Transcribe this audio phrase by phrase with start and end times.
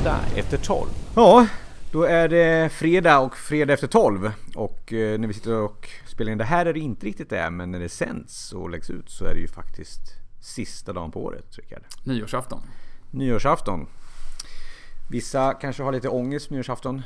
[0.00, 0.88] Fredag efter 12.
[1.14, 1.46] Ja,
[1.92, 4.32] då är det fredag och fredag efter 12.
[4.54, 7.50] Och eh, när vi sitter och spelar in det här är det inte riktigt det,
[7.50, 10.00] men när det sänds och läggs ut så är det ju faktiskt
[10.40, 11.82] sista dagen på året, Rickard.
[12.04, 12.62] Nyårsafton.
[13.10, 13.86] Nyårsafton.
[15.10, 17.02] Vissa kanske har lite ångest på nyårsafton.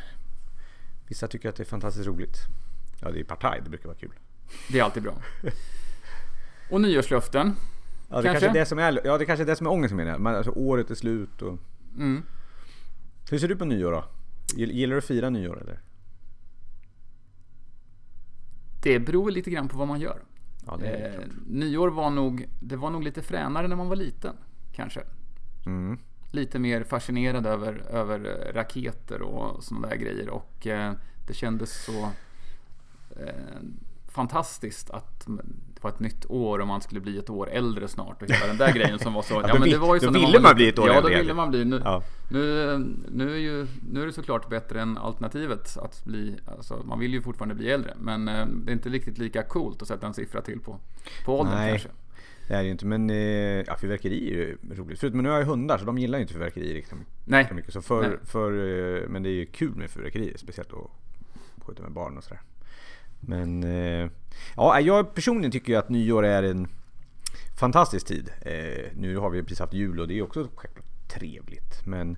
[1.09, 2.37] Vissa tycker att det är fantastiskt roligt.
[3.01, 4.13] Ja, det är partaj, det brukar vara kul.
[4.69, 5.15] Det är alltid bra.
[6.71, 7.57] Och nyårslöften.
[8.11, 8.31] Ja, det Kanske?
[8.33, 10.19] kanske är det som är, ja, det kanske är det som är ångesten med det.
[10.19, 11.59] Men alltså, året är slut och...
[11.97, 12.23] Mm.
[13.31, 14.05] Hur ser du på nyår då?
[14.57, 15.81] Gill- Gillar du att fira nyår eller?
[18.83, 20.23] Det beror lite grann på vad man gör.
[20.67, 24.37] Ja, Eh, nyår var nog, det var nog lite fränare när man var liten.
[24.73, 25.03] Kanske.
[25.67, 25.99] Mm.
[26.33, 30.29] Lite mer fascinerad över, över eh, raketer och sådana där grejer.
[30.29, 30.93] Och eh,
[31.27, 32.03] det kändes så
[33.21, 33.61] eh,
[34.09, 35.27] fantastiskt att
[35.85, 38.47] det var ett nytt år och man skulle bli ett år äldre snart och hela
[38.47, 39.35] den där grejen som var så.
[39.41, 40.57] då vill- då när ville var man liten.
[40.57, 41.21] bli ett år Ja, då äldre.
[41.21, 41.65] ville man bli.
[41.65, 42.03] Nu, Ja.
[42.31, 42.79] nu,
[43.11, 47.13] nu, är ju, nu är det såklart bättre än alternativet att bli, alltså, man vill
[47.15, 47.95] ju fortfarande bli äldre.
[48.01, 50.79] Men eh, det är inte riktigt lika coolt att sätta en siffra till på,
[51.25, 51.71] på åldern Nej.
[51.71, 51.89] kanske.
[52.49, 53.17] Det är det ju inte, men eh,
[53.67, 55.01] ja, fyrverkeri är ju roligt.
[55.01, 57.49] Förutom nu har jag hundar så de gillar ju inte fyrverkeri riktigt Nej.
[57.55, 57.73] mycket.
[57.73, 58.19] Så för, Nej.
[58.25, 58.53] för,
[59.03, 60.91] eh, men det är ju kul med fyrverkeri, speciellt att
[61.67, 62.41] skjuta med barn och sådär.
[63.27, 64.11] Men eh,
[64.57, 66.69] ja, jag personligen tycker ju att nyår är en
[67.59, 68.31] fantastisk tid.
[68.41, 71.87] Eh, nu har vi precis haft jul och det är också självklart trevligt.
[71.87, 72.17] Men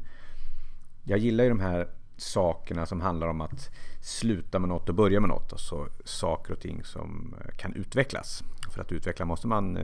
[1.05, 5.21] jag gillar ju de här sakerna som handlar om att sluta med något och börja
[5.21, 5.53] med något.
[5.53, 8.43] Alltså saker och ting som eh, kan utvecklas.
[8.75, 9.79] För att utveckla måste man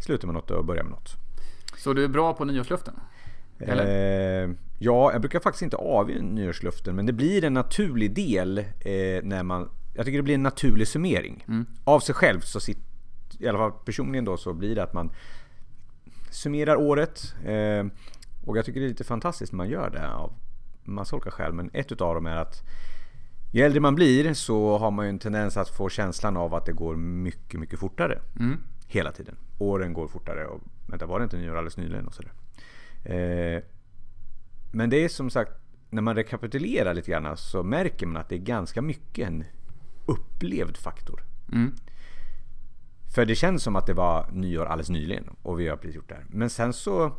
[0.00, 1.16] sluta med något och börja med något.
[1.76, 2.94] Så du är bra på nyårslöften?
[3.60, 4.44] Eller?
[4.44, 8.64] Eh, ja, jag brukar faktiskt inte avge nyårsluften men det blir en naturlig del eh,
[9.22, 9.70] när man...
[9.94, 11.44] Jag tycker det blir en naturlig summering.
[11.84, 12.82] Av sig själv så sitter...
[13.38, 15.10] I alla fall personligen då så blir det att man
[16.30, 17.34] summerar året.
[17.44, 17.86] Eh,
[18.46, 20.32] och jag tycker det är lite fantastiskt när man gör det av
[20.84, 21.52] massa olika skäl.
[21.52, 22.62] Men ett utav dem är att
[23.52, 26.66] ju äldre man blir så har man ju en tendens att få känslan av att
[26.66, 28.20] det går mycket, mycket fortare.
[28.86, 29.36] Hela tiden.
[29.58, 32.32] Åren går fortare och vänta var det inte nyår alldeles nyligen och sådär.
[33.04, 33.62] Eh,
[34.72, 35.52] men det är som sagt,
[35.90, 39.44] när man rekapitulerar lite grann så märker man att det är ganska mycket en
[40.10, 41.24] upplevd faktor.
[41.52, 41.72] Mm.
[43.14, 46.08] För det känns som att det var nyår alldeles nyligen och vi har precis gjort
[46.08, 46.26] det här.
[46.28, 47.12] Men sen så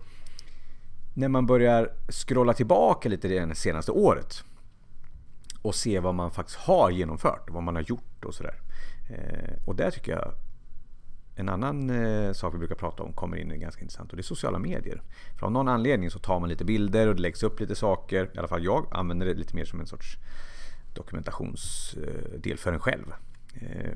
[1.14, 4.44] när man börjar scrolla tillbaka lite det senaste året
[5.62, 8.60] och se vad man faktiskt har genomfört, vad man har gjort och sådär.
[9.10, 10.34] Eh, och där tycker jag
[11.36, 14.22] en annan eh, sak vi brukar prata om kommer in är ganska intressant och det
[14.22, 15.02] är sociala medier.
[15.40, 18.32] För av någon anledning så tar man lite bilder och det läggs upp lite saker.
[18.34, 20.18] I alla fall jag använder det lite mer som en sorts
[20.94, 23.06] dokumentationsdel för en själv.
[23.54, 23.92] Eh,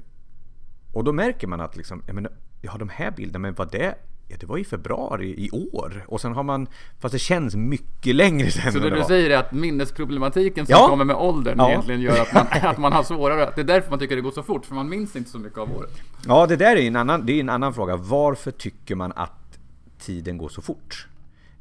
[0.93, 3.95] och då märker man att liksom, jag menar, ja de här bilderna, men vad det
[4.27, 6.05] Ja, det var i februari i år.
[6.07, 6.67] Och sen har man,
[6.99, 10.87] fast det känns mycket längre sen Så det du säger är att minnesproblematiken som Ja.
[10.89, 11.69] kommer med åldern Ja.
[11.69, 14.31] egentligen gör att man, att man har svårare, det är därför man tycker det går
[14.31, 15.91] så fort, för man minns inte så mycket av året.
[16.27, 17.95] Ja, det där är en annan, det är en annan fråga.
[17.95, 19.59] Varför tycker man att
[19.99, 21.07] tiden går så fort?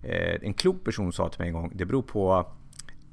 [0.02, 2.46] Eh, en klok person sa till mig en gång, det beror på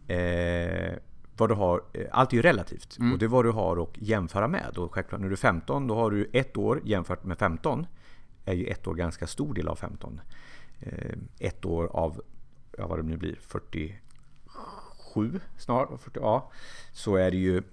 [0.08, 0.94] eh,
[1.42, 1.84] vad du har.
[1.94, 4.78] eh, Allt är ju relativt och det är vad du har att jämföra med.
[4.78, 7.86] Och självklart när du är 15, då har du ett år jämfört med 15.
[8.46, 10.22] Är ju ett år ganska stor del av 15.
[10.80, 12.22] Eh, ett år av,
[12.78, 16.52] ja vad det nu blir, 47 snart, 40, ja.
[16.92, 17.64] Så är det ju eh,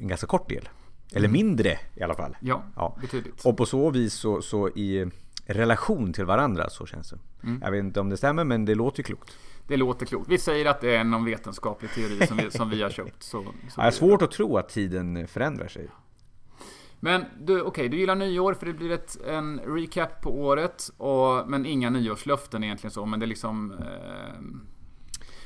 [0.00, 0.68] en ganska kort del.
[1.12, 2.36] Eller mindre i alla fall.
[2.40, 2.96] Ja, Ja.
[3.00, 3.44] betydligt.
[3.44, 5.10] Och på så vis så, så i
[5.46, 7.18] relation till varandra så känns det.
[7.60, 9.36] Jag vet inte om det stämmer men det låter klokt.
[9.68, 10.30] Det låter klokt.
[10.30, 13.22] Vi säger att det är någon vetenskaplig teori som vi, som vi har köpt.
[13.22, 15.88] Så, så Jag har svårt att tro att tiden förändrar sig.
[17.00, 20.90] Men du, okej, du gillar nyår för det blir ett, en recap på året.
[20.96, 23.72] Och, men inga nyårslöften egentligen så, men det är liksom...
[23.72, 24.40] Eh,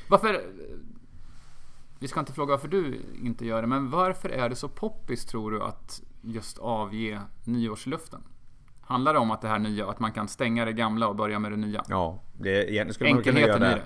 [0.09, 0.41] varför...
[1.99, 5.25] Vi ska inte fråga varför du inte gör det, men varför är det så poppis
[5.25, 8.23] tror du att just avge nyårslöften?
[8.91, 11.39] Handlar det om att det här nya, att man kan stänga det gamla och börja
[11.39, 11.83] med det nya?
[11.89, 13.85] Ja, det, egentligen skulle man kunna göra Enkelheten i det.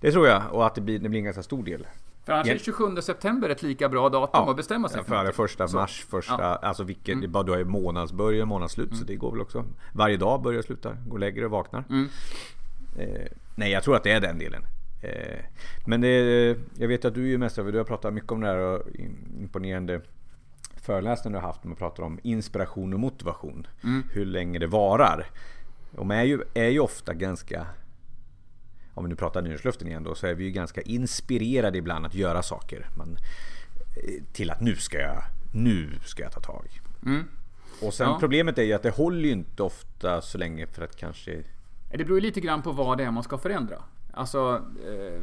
[0.00, 0.06] det.
[0.06, 1.86] Det tror jag och att det blir, det blir en ganska stor del.
[2.24, 5.14] För annars är 27 september ett lika bra datum att bestämma sig Ja, för för
[5.14, 5.36] det någonting.
[5.36, 5.76] första Så.
[5.76, 6.48] mars, första, Ja.
[6.48, 6.58] Mm.
[6.62, 9.64] alltså vilket, det är bara du har ju månadsbörjan, månadsslut så det går väl också.
[9.92, 11.84] Varje dag börjar och slutar, går och lägger och vaknar.
[11.90, 12.08] Mm.
[12.98, 14.62] Eh, nej, jag tror att det är den delen.
[15.02, 15.38] Eh,
[15.86, 18.46] men det, jag vet att du är ju mästare, du har pratat mycket om det
[18.46, 18.82] här och
[19.40, 20.00] imponerande
[20.82, 21.64] föreläsningar du har haft.
[21.64, 23.66] Man pratar om inspiration och motivation.
[23.84, 24.02] Mm.
[24.12, 25.26] Hur länge det varar.
[25.90, 27.66] De är ju, är ju ofta ganska
[28.94, 32.14] om vi nu pratar nyårsluften igen då, så är vi ju ganska inspirerade ibland att
[32.14, 32.86] göra saker.
[32.96, 33.16] Man,
[33.96, 35.22] eh, till att nu ska jag,
[35.54, 36.80] nu ska jag ta tag.
[37.06, 37.24] Mm.
[37.82, 38.16] Och sen Ja.
[38.20, 41.42] problemet är ju att det håller ju inte ofta så länge för att kanske...
[41.90, 43.82] Det beror ju lite grann på vad det är man ska förändra.
[44.12, 45.22] Alltså, eh,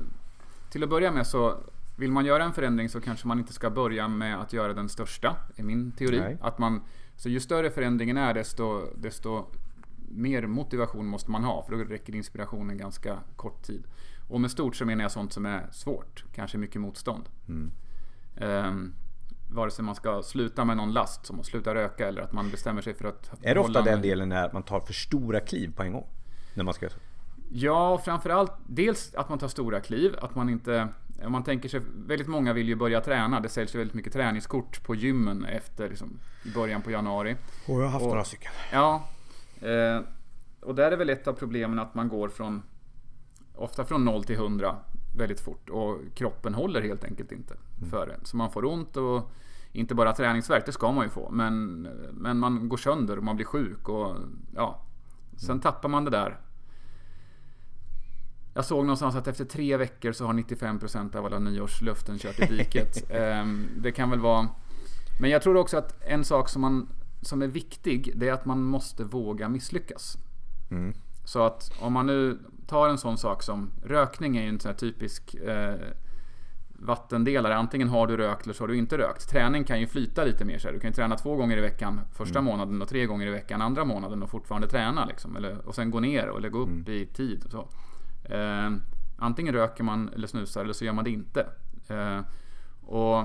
[0.70, 1.58] till att börja med så
[1.98, 4.90] vill man göra en förändring så kanske man inte ska börja med att göra den
[4.90, 6.20] största, är min teori.
[6.20, 6.38] Nej.
[6.42, 6.82] Att man,
[7.16, 9.46] så ju större förändringen är desto, desto
[10.10, 13.84] mer motivation måste man ha för då räcker inspirationen ganska kort tid.
[14.28, 17.30] Och med stort så menar jag sånt som är svårt, kanske mycket motstånd.
[17.48, 17.72] Mm.
[18.36, 18.94] Um,
[19.50, 22.50] vare sig man ska sluta med någon last, som att sluta röka eller att man
[22.50, 23.32] bestämmer sig för att...
[23.42, 26.08] Är det ofta den delen när man tar för stora kliv på en gång?
[26.54, 26.90] När man ska...
[27.50, 30.88] Ja, framförallt dels att man tar stora kliv, att man inte...
[31.26, 33.40] Om man tänker sig, väldigt många vill ju börja träna.
[33.40, 37.36] Det säljs ju väldigt mycket träningskort på gymmen efter liksom, i början på januari.
[37.68, 38.52] Och jag har haft Och- några stycken.
[38.72, 39.04] Ja,
[39.62, 40.02] eh,
[40.62, 42.62] och där är väl ett av problemen att man går från
[43.56, 44.76] ofta från 0 till 100
[45.18, 47.54] väldigt fort och kroppen håller helt enkelt inte
[47.92, 48.28] för det.
[48.28, 49.32] Så man får ont och
[49.72, 51.82] inte bara träningsvärk, det ska man ju få, men,
[52.12, 54.16] men man går sönder och man blir sjuk och
[54.56, 54.82] ja.
[55.38, 56.38] Sen tappar man det där.
[58.58, 62.46] Jag såg någonstans att efter tre veckor så har 95% av alla nyårslöften kört i
[62.46, 63.10] diket.
[63.12, 64.48] Ehm, det kan väl vara...
[65.22, 66.90] Men jag tror också att en sak som, man,
[67.22, 70.18] som är viktig, det är att man måste våga misslyckas.
[70.72, 70.94] Mm.
[71.26, 74.70] Så att om man nu tar en sån sak som rökning är ju en sån
[74.70, 75.76] här typisk eh,
[76.70, 77.56] vattendelare.
[77.56, 79.30] Antingen har du rökt eller så har du inte rökt.
[79.30, 80.74] Träning kan ju flyta lite mer så här.
[80.74, 83.62] Du kan ju träna två gånger i veckan första månaden och tre gånger i veckan
[83.62, 85.36] andra månaden och fortfarande träna liksom.
[85.36, 87.46] Eller, och sen gå ner eller gå upp i tid.
[87.46, 87.68] Och så.
[88.30, 88.72] Eh,
[89.18, 91.48] antingen röker man eller snusar eller så gör man det inte.
[91.88, 92.20] Eh,
[92.90, 93.24] och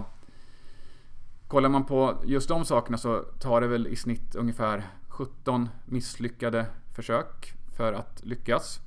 [1.48, 6.66] Kollar man på just de sakerna så tar det väl i snitt ungefär 17 misslyckade
[6.94, 8.80] försök för att lyckas.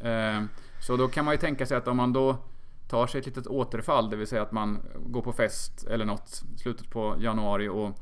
[0.00, 0.42] Eh,
[0.80, 2.36] Så då kan man ju tänka sig att om man då
[2.88, 6.42] tar sig ett litet återfall, det vill säga att man går på fest eller något
[6.56, 7.98] slutet på januari och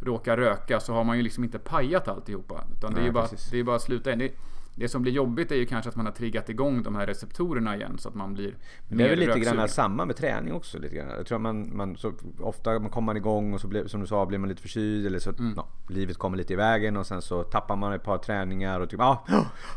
[0.00, 2.64] råkar röka så har man ju liksom inte pajat alltihopa.
[2.76, 3.50] Utan det är Nej, ju bara, precis.
[3.50, 4.16] det är bara sluta.
[4.16, 4.32] Det,
[4.78, 7.76] det som blir jobbigt är ju kanske att man har triggat igång de här receptorerna
[7.76, 8.54] igen så att man blir
[8.88, 10.78] Men det är väl lite grann samma med träning också.
[10.78, 11.08] Lite grann.
[11.08, 14.00] Jag tror att man, man så ofta man kommer man igång och så blir, som
[14.00, 15.52] du sa blir man lite förkyld eller så Mm.
[15.56, 18.90] ja, livet kommer lite i vägen och sen så tappar man ett par träningar och
[18.90, 19.26] typ ja,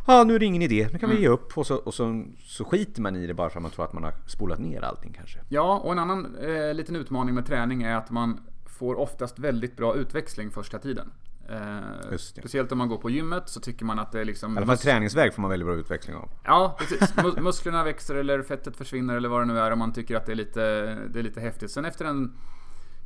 [0.06, 1.24] ah, nu är det ingen idé, nu kan vi Mm.
[1.24, 3.72] ge upp och så, och så, så skiter man i det bara för att man
[3.72, 5.40] tror att man har spolat ner allting kanske.
[5.50, 9.78] Ja, och en annan eh, liten utmaning med träning är att man får oftast väldigt
[9.78, 11.12] bra utväxling första tiden.
[11.52, 14.54] Eh, speciellt om man går på gymmet så tycker man att det är liksom...
[14.54, 16.30] I alla fall träningsverk får man väldigt bra utväxling av.
[16.44, 17.16] Ja, precis.
[17.16, 20.26] Mus- musklerna växer eller fettet försvinner eller vad det nu är om man tycker att
[20.26, 20.62] det är lite,
[21.10, 21.72] det är lite häftigt.
[21.72, 22.38] Sen efter en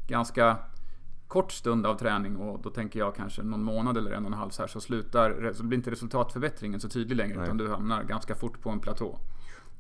[0.08, 0.58] ganska
[1.28, 4.38] kort stund av träning och då tänker jag kanske någon månad eller en och en
[4.38, 7.44] halv så här så slutar, så blir inte resultatförbättringen så tydlig längre Nej.
[7.44, 9.20] utan du hamnar ganska fort på en platå.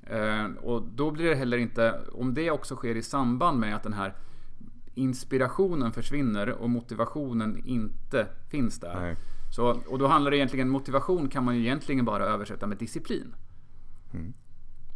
[0.04, 3.84] Eh, och då blir det heller inte, om det också sker i samband med att
[3.84, 4.16] den här
[4.96, 9.00] inspirationen försvinner och motivationen inte finns där.
[9.02, 9.16] Nej.
[9.56, 13.36] Så, och då handlar det egentligen, motivation kan man ju egentligen bara översätta med disciplin.
[14.14, 14.34] Mm.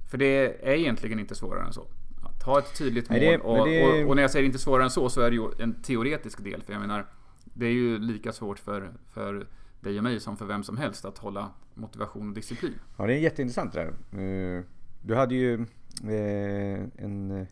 [0.10, 1.88] För det är egentligen inte svårare än så.
[2.24, 3.20] Att ha ett tydligt mål.
[3.20, 5.30] Nej, det- och, det- och, och när jag säger inte svårare än så, så är
[5.30, 6.62] det ju en teoretisk del.
[6.62, 7.06] För jag menar,
[7.44, 9.48] det är ju lika svårt för, för
[9.82, 12.74] dig och mig som för vem som helst att hålla motivation och disciplin.
[12.98, 14.58] Ja, det är jätteintressant det där.
[14.58, 14.64] Eh,
[15.02, 15.54] Du hade ju
[16.04, 17.48] eh, en eh,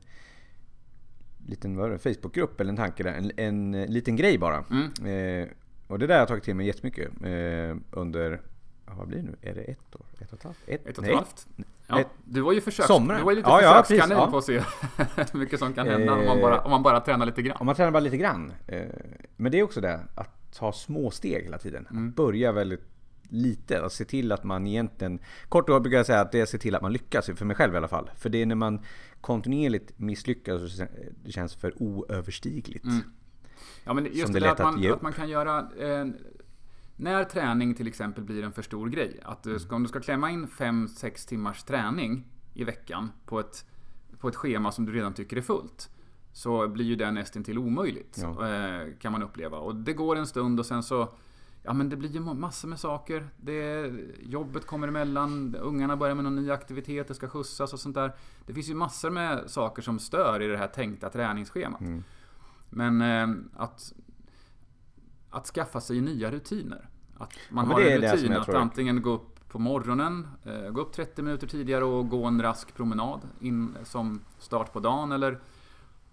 [1.46, 3.14] liten vad är det, Facebookgrupp eller en tanke där.
[3.14, 4.64] En, en eh, liten grej bara.
[4.72, 5.42] Mm.
[5.42, 5.48] Eh,
[5.88, 8.42] Och det där har jag tagit till mig jättemycket eh, under,
[8.86, 9.36] vad blir det nu?
[9.42, 10.06] Är det ett år?
[10.20, 10.58] Ett och ett halvt?
[10.68, 11.48] Ett och ett halvt.
[11.88, 12.88] Ja, Ett- du var ju försöks...
[12.88, 13.20] Sommaren.
[13.20, 14.32] Du var ju lite Ja, försökskanin ja.
[14.32, 14.54] på att se
[15.32, 17.58] hur mycket som kan hända om, man Eh, bara, om man bara tränar lite grann.
[17.60, 18.54] Om man tränar bara lite grann.
[18.68, 18.82] Eh,
[19.36, 21.88] Men det är också det, att ta små steg hela tiden.
[21.90, 22.84] Att börja väldigt
[23.30, 23.86] lite.
[23.86, 25.20] Att se till att man egentligen...
[25.50, 27.26] Kort och brukar jag säga att det är att se till att man lyckas.
[27.36, 28.10] För mig själv i alla fall.
[28.18, 28.80] För det är när man
[29.22, 30.88] kontinuerligt misslyckas och
[31.24, 32.86] det känns för oöverstigligt.
[33.84, 35.60] Ja, men just Som det, det är lätt att att man, att man kan göra...
[35.80, 36.06] Eh,
[36.96, 39.20] när träning till exempel blir en för stor grej.
[39.24, 43.66] Att du ska, om du ska klämma in 5-6 timmars träning i veckan på ett,
[44.20, 45.90] på ett schema som du redan tycker är fullt.
[46.34, 48.20] Så blir ju det nästan till omöjligt.
[48.22, 48.50] Ja.
[48.50, 49.58] Eh, kan man uppleva.
[49.58, 51.14] Och det går en stund och sen så...
[51.66, 53.28] Ja men det blir ju massor med saker.
[53.38, 57.96] Det, jobbet kommer emellan, ungarna börjar med någon ny aktivitet, det ska skjutsas och sånt
[57.96, 58.16] där.
[58.46, 61.82] Det finns ju massor med saker som stör i det här tänkta träningsschemat.
[61.82, 62.04] Mm.
[62.70, 63.94] Men eh, att,
[65.30, 66.90] att skaffa sig nya rutiner.
[67.18, 70.94] Att man Ja, har en rutin att antingen gå upp på morgonen, eh, gå upp
[70.94, 75.12] 30 minuter tidigare och gå en rask promenad in som start på dagen.
[75.12, 75.40] Eller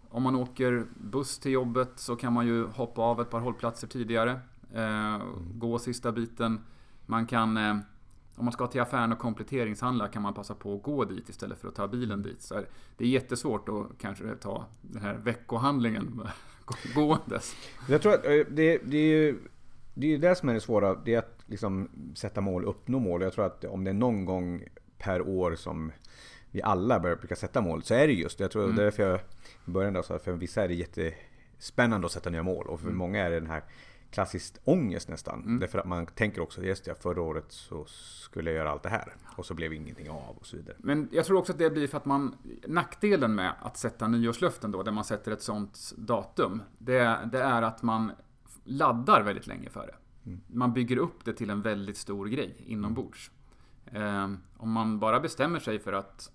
[0.08, 3.86] om man åker buss till jobbet så kan man ju hoppa av ett par hållplatser
[3.86, 4.40] tidigare.
[4.74, 5.22] Eh,
[5.54, 6.60] gå sista biten.
[7.06, 7.76] Man kan eh,
[8.36, 11.58] om man ska till affären och kompletteringshandla kan man passa på att gå dit istället
[11.58, 12.42] för att ta bilen dit.
[12.42, 12.54] Så
[12.96, 16.20] det är jättesvårt att kanske ta den här veckohandlingen
[16.94, 17.54] gåendes.
[17.88, 19.38] Jag tror att eh, det, det är ju
[19.94, 20.94] det, är ju det som är det svåra.
[20.94, 23.22] Det är att liksom sätta mål, uppnå mål.
[23.22, 24.64] Jag tror att om det är någon gång
[24.98, 25.92] per år som
[26.50, 28.44] vi alla börjar brukar sätta mål så är det just det.
[28.44, 28.76] Jag tror mm.
[28.76, 29.20] därför jag
[29.66, 32.86] i början då att för vissa är det jättespännande att sätta nya mål och för
[32.86, 32.98] mm.
[32.98, 33.62] många är det den här
[34.12, 35.42] klassiskt ångest nästan.
[35.42, 35.58] Mm.
[35.58, 38.88] Därför att man tänker också, just det, förra året så skulle jag göra allt det
[38.88, 39.14] här.
[39.36, 40.76] Och så blev ingenting av och så vidare.
[40.78, 44.72] Men jag tror också att det blir för att man, nackdelen med att sätta nyårslöften
[44.72, 48.12] då, där man sätter ett sånt datum, det, det är att man
[48.64, 49.94] laddar väldigt länge för det.
[50.26, 50.40] Mm.
[50.46, 53.30] Man bygger upp det till en väldigt stor grej inombords.
[53.92, 56.30] Eh, om man bara bestämmer sig för att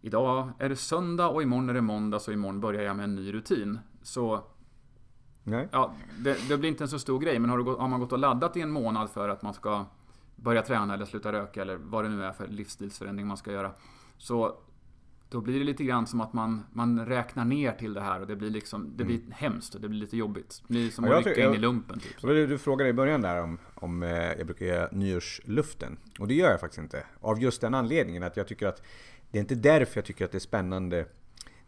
[0.00, 3.14] idag är det söndag och imorgon är det måndag så imorgon börjar jag med en
[3.14, 3.78] ny rutin.
[4.02, 4.44] Så
[5.44, 5.68] Nej.
[5.72, 8.12] Ja, det, det, blir inte en så stor grej, men har, gått, har, man gått
[8.12, 9.86] och laddat i en månad för att man ska
[10.36, 13.72] börja träna eller sluta röka eller vad det nu är för livsstilsförändring man ska göra.
[14.18, 14.56] Så
[15.32, 18.26] då blir det lite grann som att man, man räknar ner till det här och
[18.26, 19.32] det blir liksom, det blir mm.
[19.32, 20.62] hemskt och det blir lite jobbigt.
[20.66, 22.00] Det blir som att rycka in i lumpen.
[22.00, 22.22] Typ.
[22.22, 25.96] Du, du frågade i början där om, om eh, jag brukar göra nyårsluften.
[26.18, 27.06] Och det gör jag faktiskt inte.
[27.20, 28.82] Av just den anledningen att jag tycker att
[29.30, 31.06] det är inte därför jag tycker att det är spännande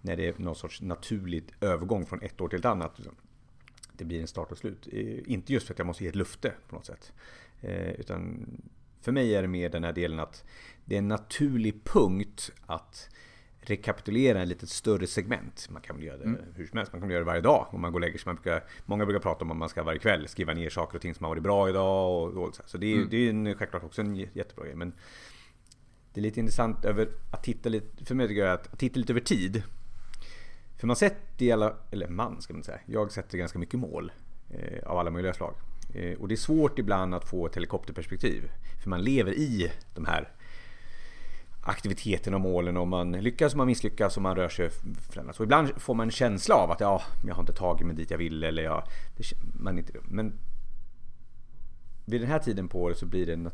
[0.01, 3.01] när det är någon sorts naturligt övergång från ett år till ett annat
[3.97, 4.89] det blir en start och slut.
[4.93, 7.13] Eh, inte just för att jag måste ge ett lufte på något sätt.
[7.61, 8.47] Eh, utan
[9.01, 10.45] för mig är det mer den här delen att
[10.85, 13.11] det är en naturlig punkt att
[13.61, 15.69] rekapitulera en lite större segment.
[15.71, 16.41] Man kan väl göra det mm.
[16.55, 18.27] hur som helst, man kan göra det varje dag om man går och lägger sig.
[18.27, 21.03] Man brukar, många brukar prata om att man ska varje kväll skriva ner saker och
[21.03, 22.13] ting som har varit bra idag.
[22.13, 23.09] Och, och så, det, är, mm.
[23.11, 24.77] det är en, självklart också en jättebra grej.
[24.77, 24.93] Men
[26.13, 29.13] det är lite intressant över att titta lite, för mig tycker jag att titta lite
[29.13, 29.63] över tid.
[30.85, 34.13] För man sätter i alla, eller man ska man säga, jag sätter ganska mycket mål
[34.51, 35.55] eh, av alla möjliga slag.
[35.95, 38.51] Eh, och det är svårt ibland att få ett helikopterperspektiv.
[38.83, 40.29] För man lever i de här
[41.63, 44.71] aktiviteterna och målen och man lyckas och man misslyckas och man rör sig
[45.11, 45.41] förändras.
[45.41, 48.11] Och ibland får man en känsla av att ja, jag har inte tagit mig dit
[48.11, 48.83] jag ville eller jag,
[49.17, 49.25] det,
[49.55, 50.33] man inte, men
[52.05, 53.51] vid den här tiden på året så blir det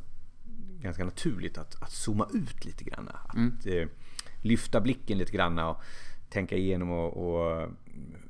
[0.81, 3.09] ganska naturligt att, att zooma ut lite grann.
[3.09, 3.59] Att mm.
[3.65, 3.89] eh,
[4.43, 5.83] lyfta blicken lite grann och
[6.31, 7.69] tänka igenom och, och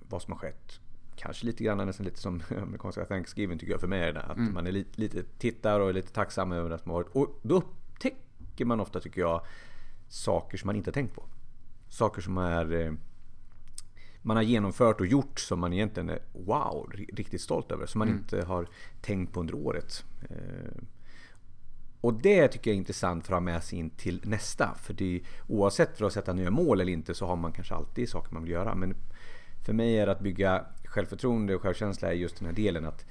[0.08, 0.80] vad som har skett.
[1.16, 4.16] Kanske lite grann nästan lite som amerikanska Thanksgiving tycker jag för mig.
[4.16, 4.54] Att mm.
[4.54, 7.16] man är lite, lite tittar och är lite tacksam över det som har varit.
[7.16, 9.42] Och då upptäcker man ofta tycker jag
[10.08, 11.24] saker som man inte har tänkt på.
[11.88, 12.92] Saker som är eh,
[14.22, 17.86] man har genomfört och gjort som man egentligen är wow, riktigt stolt över.
[17.86, 18.20] Som man mm.
[18.20, 18.68] inte har
[19.00, 20.04] tänkt på under året.
[22.00, 24.74] Och det tycker jag är intressant för att ha med sig in till nästa.
[24.82, 28.08] För det, oavsett för att sätta nya mål eller inte så har man kanske alltid
[28.08, 28.74] saker man vill göra.
[28.74, 28.94] Men
[29.66, 32.84] för mig är det att bygga självförtroende och självkänsla är just den här delen.
[32.84, 33.06] Att,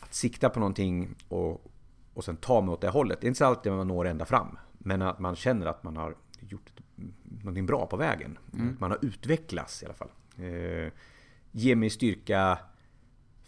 [0.00, 1.64] att sikta på någonting och,
[2.14, 3.20] och sen ta mig åt det hållet.
[3.20, 4.58] Det är inte så alltid man når ända fram.
[4.78, 6.70] Men att man känner att man har gjort
[7.24, 8.38] någonting bra på vägen.
[8.54, 8.76] Mm.
[8.80, 10.10] Man har utvecklats i alla fall.
[10.38, 10.92] Eh,
[11.50, 12.58] ge mig styrka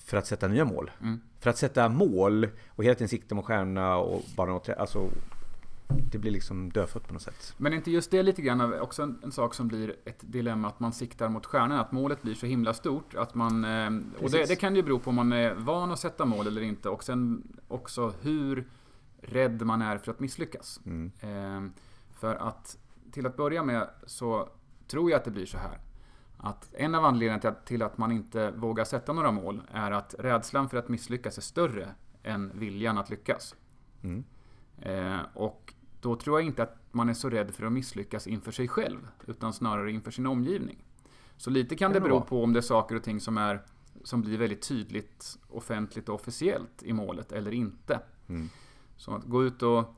[0.04, 0.90] för att sätta nya mål.
[1.00, 1.20] Mm.
[1.40, 5.10] För att sätta mål och hela tiden sikta mot stjärnorna och bara något, alltså
[6.12, 7.54] det blir liksom dödfött på något sätt.
[7.56, 10.68] Men är inte just det lite grann också en, en, sak som blir ett dilemma
[10.68, 11.80] att man siktar mot stjärnorna?
[11.80, 13.64] Att målet blir så himla stort att man...
[13.64, 13.90] Eh,
[14.22, 16.62] och det, det, kan ju bero på om man är van att sätta mål eller
[16.62, 18.68] inte och sen också hur
[19.22, 20.80] rädd man är för att misslyckas.
[20.86, 21.12] Mm.
[21.20, 21.72] Eh,
[22.20, 22.78] för att
[23.12, 24.48] till att börja med så
[24.86, 25.78] tror jag att det blir så här.
[26.44, 30.68] Att en av anledningarna till att man inte vågar sätta några mål är att rädslan
[30.68, 31.88] för att misslyckas är större
[32.22, 33.54] än viljan att lyckas.
[34.02, 34.24] Mm.
[34.78, 38.52] Eh, och då tror jag inte att man är så rädd för att misslyckas inför
[38.52, 40.84] sig själv, utan snarare inför sin omgivning.
[41.36, 43.62] Så lite kan det bero på om det är saker och ting som, är,
[44.04, 48.00] som blir väldigt tydligt offentligt och officiellt i målet eller inte.
[48.28, 48.48] Mm.
[48.96, 49.94] Så att gå ut och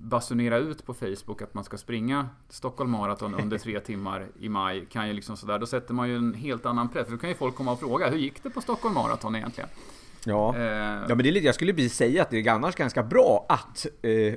[0.00, 4.86] basunera ut på Facebook att man ska springa Stockholm Marathon under tre timmar i maj
[4.90, 7.04] kan ju liksom sådär, då sätter man ju en helt annan press.
[7.04, 9.70] För då kan ju folk komma och fråga, hur gick det på Stockholm Marathon egentligen?
[10.24, 10.56] Ja.
[10.56, 13.46] Eh, ja men det är lite, jag skulle säga att det är annars ganska bra
[13.48, 14.34] att eh,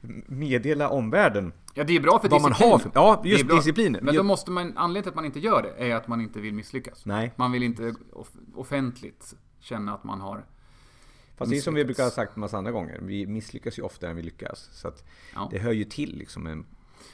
[0.26, 4.04] meddela omvärlden Ja det är bra för vad man har för, Ja, just disciplinen.
[4.04, 6.40] Men då måste man, anledningen till att man inte gör det är att man inte
[6.40, 7.06] vill misslyckas.
[7.06, 7.32] Nej.
[7.36, 7.94] Man vill inte
[8.54, 10.44] offentligt känna att man har
[11.38, 12.98] Fast det är som vi brukar ha sagt en massa andra gånger.
[13.02, 14.68] Vi misslyckas ju oftare än vi lyckas.
[14.72, 14.92] Så
[15.34, 15.48] ja.
[15.50, 16.66] det hör ju till liksom en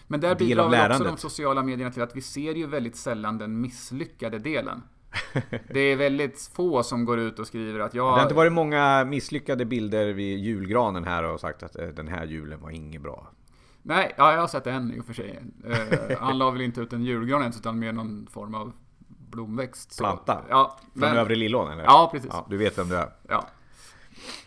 [0.07, 3.39] Men där bidrar väl också de sociala medierna till att vi ser ju väldigt sällan
[3.39, 4.83] den misslyckade delen.
[5.73, 8.07] Det är väldigt få som går ut och skriver att jag...
[8.07, 12.09] Det har inte varit många misslyckade bilder vid julgranen här och sagt att eh, den
[12.09, 13.31] här julen var inget bra.
[13.83, 15.43] Nej, ja, jag har sett en i och för sig.
[15.67, 18.73] Uh, han la väl inte ut en julgran ens utan mer någon form av
[19.09, 19.99] blomväxt.
[19.99, 20.45] Planta?
[20.49, 20.79] Ja.
[20.93, 21.17] Från men...
[21.17, 21.85] övre Lillån eller?
[21.85, 22.31] Ja, precis.
[22.33, 23.09] Ja, du vet vem du är?
[23.29, 23.49] Ja.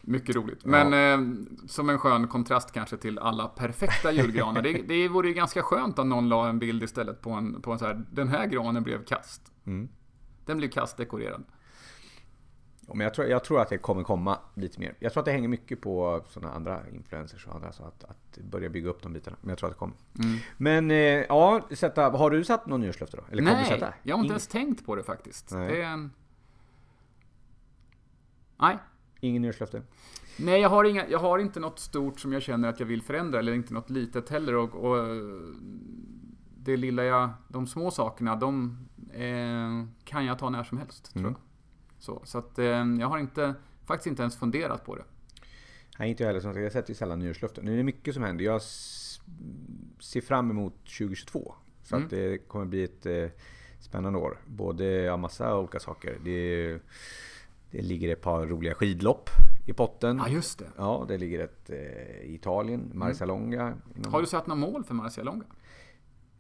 [0.02, 0.66] Mycket roligt.
[0.66, 1.14] Men ja.
[1.14, 1.20] eh,
[1.68, 4.62] som en skön kontrast kanske till alla perfekta julgranar.
[4.62, 7.72] det, det vore ju ganska skönt om någon la en bild istället på en, på
[7.72, 9.52] en så här, den här granen blev kast.
[9.66, 9.90] Mm.
[10.46, 11.44] Den blev kastdekorerad.
[12.88, 14.96] Ja, men jag, tror, jag tror att det kommer komma lite mer.
[15.00, 17.72] Jag tror att det hänger mycket på sådana andra influencers och andra.
[17.72, 19.38] Så att, att börja bygga upp de bitarna.
[19.42, 19.96] Men jag tror att det kommer.
[20.20, 20.38] Mm.
[20.58, 23.24] Men eh, ja, sätta, har du satt någon nyårslöfte då?
[23.32, 23.94] Eller kommer du Nej, sätta?
[24.04, 25.52] jag har inte Ingen, ens tänkt på det faktiskt.
[25.52, 25.68] Nej.
[25.68, 26.12] Det är en...
[28.58, 28.78] Nej.
[29.20, 29.82] Ingen nyårslöfte?
[30.40, 33.02] Nej, jag har, inga, jag har inte något stort som jag känner att jag vill
[33.02, 34.56] förändra, eller inte något litet heller.
[34.56, 35.08] Och, och
[36.58, 38.78] det lilla jag, de små sakerna, de
[39.14, 41.32] eh, kan jag ta när som helst, tror Mm.
[41.34, 41.42] jag.
[42.04, 42.66] Så, så att eh,
[43.00, 43.54] jag har inte,
[43.86, 45.04] faktiskt inte ens funderat på det.
[46.00, 46.40] Nej, inte jag heller.
[46.40, 47.66] Som sagt, Jag sätter ju sällan nyårslöften.
[47.66, 48.46] Nu är det mycket som händer.
[48.46, 48.62] Jag
[50.00, 51.54] ser fram emot 2022.
[51.84, 52.06] Så Mm.
[52.06, 53.26] att det kommer bli ett eh,
[53.80, 54.38] spännande år.
[54.48, 56.18] Både, ja, massa olika saker.
[56.24, 56.80] Det,
[57.78, 59.30] det ligger ett par roliga skidlopp
[59.68, 60.18] i potten.
[60.18, 60.66] Ja, just det.
[60.78, 61.78] Ja, det ligger ett eh,
[62.22, 63.74] i Italien, Marcialonga.
[63.96, 65.44] inom- Har du satt några mål för Marcialonga?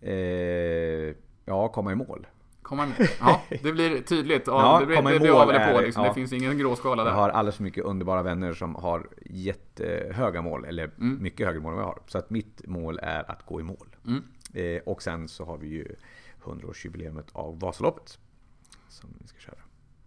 [0.01, 1.15] Eh,
[1.45, 2.27] ja, komma i mål.
[2.61, 4.43] Kommer man, ja, det blir tydligt.
[4.47, 6.03] Ja, Ja, det, blir, komma i det, det mål av eller på är- liksom.
[6.03, 6.09] ja.
[6.09, 7.15] Det finns ingen gråskala Jag där.
[7.15, 11.23] har alldeles för mycket underbara vänner som har jättehöga mål, eller Mm.
[11.23, 12.01] mycket högre mål än vad jag har.
[12.07, 13.95] Så att mitt mål är att gå i mål.
[14.07, 14.23] Mm.
[14.53, 15.95] Eh, och sen så har vi ju
[16.43, 18.19] 100-årsjubileumet av Vasaloppet.
[18.89, 19.55] Som vi ska köra.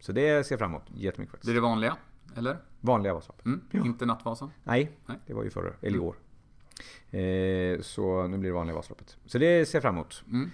[0.00, 1.46] Så det ser jag fram emot jättemycket faktiskt.
[1.46, 1.96] Blir det vanliga?
[2.36, 2.58] Eller?
[2.80, 3.46] Vanliga Vasalopp.
[3.46, 3.60] Mm?
[3.72, 4.50] Inte Nattvasan?
[4.64, 5.18] Nej, Nej.
[5.26, 6.04] det var ju förra, eller i Mm.
[6.04, 6.16] år.
[7.10, 9.16] Eh, så nu blir det vanliga Vasaloppet.
[9.26, 10.22] Så det ser jag fram emot.
[10.26, 10.50] Mm.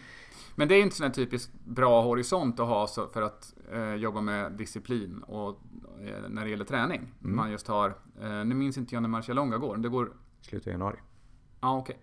[0.55, 4.21] Men det är inte sån här typiskt bra horisont att ha för att eh, jobba
[4.21, 5.61] med disciplin och
[6.01, 7.13] eh, när det gäller träning.
[7.25, 7.37] Mm.
[7.37, 7.95] Man just har,
[8.45, 10.97] nu minns inte jag när Marcialonga går, det går, Slutet av januari.
[11.61, 11.99] ja okej.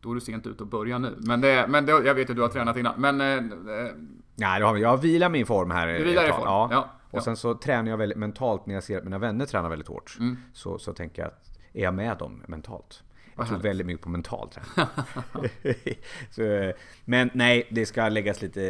[0.00, 1.16] Då är du sent ut att börja nu.
[1.18, 3.00] Men, det, men det, jag vet att du har tränat innan.
[3.00, 3.20] Men
[4.34, 5.86] Nej, då har vi, jag vilar min form här.
[5.86, 6.42] du vilar i form.
[6.44, 6.68] Ja.
[6.70, 6.90] Ja.
[7.10, 9.88] Och sen så tränar jag väldigt mentalt när jag ser att mina vänner tränar väldigt
[9.88, 10.16] hårt.
[10.20, 10.36] Mm.
[10.52, 13.02] Så, så tänker jag att är jag med dem mentalt?
[13.36, 14.90] Jag tror väldigt mycket på mental träning.
[16.30, 16.72] så,
[17.04, 18.64] men nej, det ska läggas lite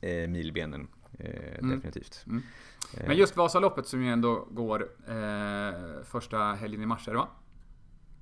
[0.00, 0.88] eh, mil i benen.
[1.18, 2.24] Eh, Definitivt.
[2.26, 2.42] Mm.
[2.96, 7.18] Eh, Men just Vasaloppet som ju ändå går eh, första helgen i mars, är det
[7.18, 7.28] va?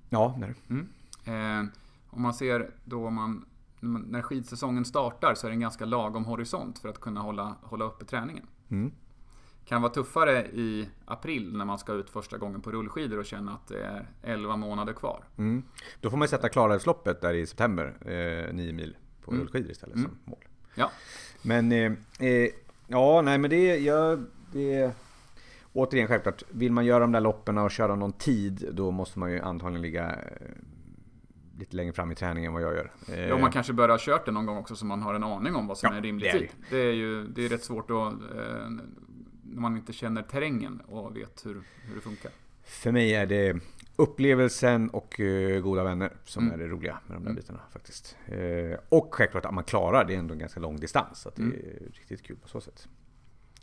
[0.09, 0.54] Ja, nej.
[0.70, 0.88] Mm.
[1.24, 1.68] Eh,
[2.11, 3.44] om man ser då om man,
[3.80, 7.84] när skidsäsongen startar så är det en ganska lagom horisont för att kunna hålla, hålla
[7.84, 8.46] uppe träningen.
[8.70, 8.92] Mm.
[9.64, 13.52] Kan vara tuffare i april när man ska ut första gången på rullskidor och känna
[13.52, 15.24] att det är 11 månader kvar.
[15.38, 15.62] Mm.
[16.00, 19.40] Då får man sätta Klarälvsloppet där i september, eh, 9 mil på Mm.
[19.42, 20.08] rullskidor istället Mm.
[20.10, 20.44] som mål.
[20.74, 20.90] Ja,
[21.42, 22.50] Men eh, eh,
[22.86, 24.18] ja, nej men det, ja,
[24.52, 24.92] det
[25.72, 29.32] Återigen självklart, vill man göra de där loppen och köra någon tid då måste man
[29.32, 30.16] ju antagligen ligga eh,
[31.58, 32.90] lite längre fram i träningen än vad jag gör.
[33.08, 35.24] Eh, ja man kanske bör ha kört det någon gång också så man har en
[35.24, 36.48] aning om vad som Ja, är rimlig tid.
[36.70, 38.70] Det är ju det är rätt svårt att, eh,
[39.42, 42.30] när man inte känner terrängen och vet hur, hur det funkar.
[42.64, 43.56] För mig är det
[43.96, 46.54] upplevelsen och eh, goda vänner som Mm.
[46.60, 47.34] är det roliga med de där Mm.
[47.42, 48.16] bitarna faktiskt.
[48.26, 51.18] Eh, och självklart att man klarar, det är ändå en ganska lång distans.
[51.20, 51.56] Så det Mm.
[51.58, 52.88] är riktigt kul på så sätt.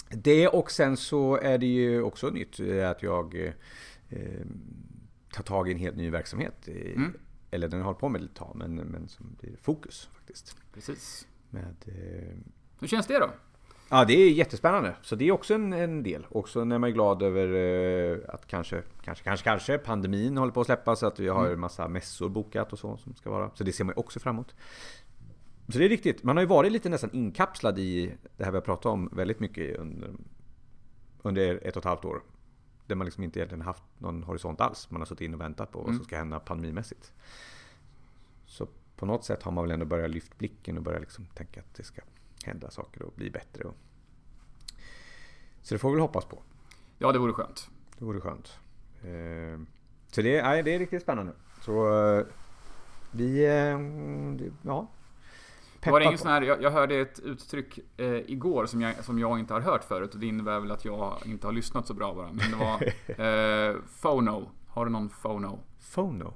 [0.10, 3.54] Det och sen så är det ju också nytt eh, att jag eh,
[4.10, 4.46] eh,
[5.34, 6.68] tar tag i en helt ny verksamhet.
[6.68, 7.14] i- Mm.
[7.54, 10.56] Eller den har hållit på med ett tag, men, men som blir fokus faktiskt.
[10.74, 11.28] Precis.
[11.50, 12.38] Med, eh,
[12.80, 13.30] Hur känns det då?
[13.90, 14.96] Ja, det är jättespännande.
[15.02, 16.26] Så det är också en, en del.
[16.30, 20.62] Också när man är glad över eh, att kanske, kanske, kanske, kanske pandemin håller på
[20.62, 23.52] att släppa så att vi har en massa mässor bokat och så som ska vara.
[23.54, 24.56] Så det ser man ju också framåt.
[25.68, 26.24] Så det är riktigt.
[26.24, 29.40] Man har ju varit lite nästan inkapslad i det här vi har pratat om väldigt
[29.40, 30.12] mycket under,
[31.22, 32.22] under ett och ett halvt år.
[32.88, 34.90] Där man liksom inte egentligen haft någon horisont alls.
[34.92, 36.04] Man har suttit in och väntat på vad som Mm.
[36.06, 37.14] ska hända pandemimässigt.
[38.46, 41.60] Så på något sätt har man väl ändå börjat lyfta blicken och börjat liksom tänka
[41.60, 42.02] att det ska
[42.46, 43.64] hända saker och bli bättre.
[43.64, 43.76] Och...
[45.62, 46.42] Så det får vi väl hoppas på.
[46.98, 47.70] Ja, det vore skönt.
[48.00, 48.60] Det vore skönt.
[49.04, 49.60] Eh,
[50.08, 51.34] Så det, nej, det är riktigt spännande.
[51.62, 52.26] Så eh,
[53.12, 53.46] vi...
[53.46, 53.80] eh,
[54.62, 54.88] Ja.
[55.84, 59.04] Det var Peppar ingen sån här, jag, jag hörde ett uttryck eh, igår som jag,
[59.04, 61.88] som jag inte har hört förut och det innebär väl att jag inte har lyssnat
[61.88, 62.28] så bra bara.
[62.32, 64.50] Men det var eh, FONO.
[64.68, 65.60] Har du någon FONO?
[65.94, 66.34] Phono?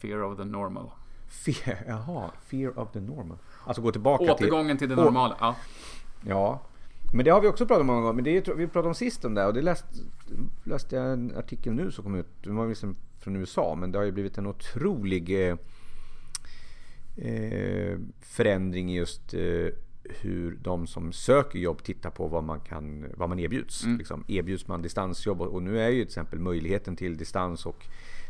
[0.00, 0.90] Fear of the normal.
[1.28, 3.38] Fear, jaha, fear of the normal.
[3.64, 4.32] Alltså gå tillbaka till...
[4.32, 5.36] Återgången till det Å- normala.
[5.40, 5.56] Ja.
[6.26, 6.60] Ja.
[7.14, 8.12] Men det har vi också pratat om många gånger.
[8.14, 9.86] Men det är, vi pratade om sist om det och det läste,
[10.64, 12.42] läste jag en artikel nu som kom ut.
[12.42, 15.56] Den var liksom från USA men det har ju blivit en otrolig eh,
[17.16, 19.68] eh, förändring i just eh,
[20.04, 23.84] hur de som söker jobb tittar på vad man, kan, vad man erbjuds.
[23.84, 23.98] Mm.
[23.98, 27.86] Liksom, erbjuds man distansjobb och, nu är ju till exempel möjligheten till distans och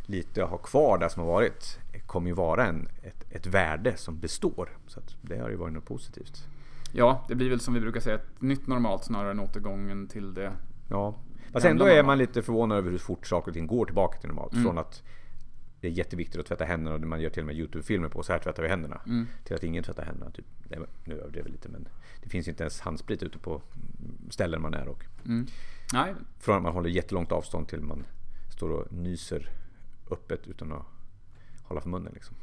[0.06, 4.18] lite ha kvar det som har varit kommer ju vara en, ett, ett värde som
[4.18, 4.68] består.
[4.86, 6.44] Så det har ju varit något positivt.
[6.92, 10.34] ja, det blir väl som vi brukar säga ett nytt normalt snarare än återgången till
[10.34, 10.52] det.
[10.88, 11.14] Ja.
[11.52, 14.28] Fast ändå är man lite förvånad över hur fort saker och ting går tillbaka till
[14.28, 14.52] normalt.
[14.52, 14.64] Mm.
[14.64, 15.02] Från att
[15.82, 18.32] det är jätteviktigt att tvätta händerna och man gör till och med YouTube-filmer på så
[18.32, 19.00] här tvättar vi händerna.
[19.06, 19.26] Mm.
[19.44, 20.30] Till att ingen tvättar händerna.
[20.30, 20.44] Typ.
[20.68, 21.88] Nej, nu överdriver jag lite men
[22.22, 23.62] det finns inte ens handsprit ute på
[24.30, 24.88] ställen man är.
[24.88, 25.46] Och Mm.
[25.92, 28.04] Nej, från att man håller jättelångt avstånd till man
[28.56, 29.48] står och nyser
[30.10, 30.82] öppet utan att
[31.62, 32.12] hålla för munnen.
[32.14, 32.36] Liksom.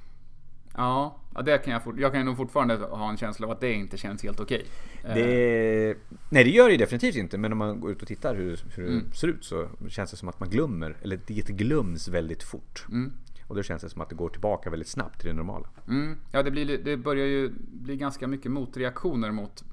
[0.76, 3.98] ja, det kan jag, jag kan nog fortfarande ha en känsla av att det inte
[3.98, 4.66] känns helt okej.
[5.04, 5.98] Eh, Det,
[6.30, 8.84] nej det gör det definitivt inte men om man går ut och tittar hur, hur
[8.84, 9.12] det Mm.
[9.14, 12.86] ser ut så känns det som att man glömmer, eller det glöms väldigt fort.
[12.90, 13.14] Mm.
[13.50, 15.68] Och då känns det som att det går tillbaka väldigt snabbt till det normala.
[15.88, 16.18] Mm.
[16.32, 19.64] Ja, det, blir, li- det börjar ju bli ganska mycket motreaktioner mot,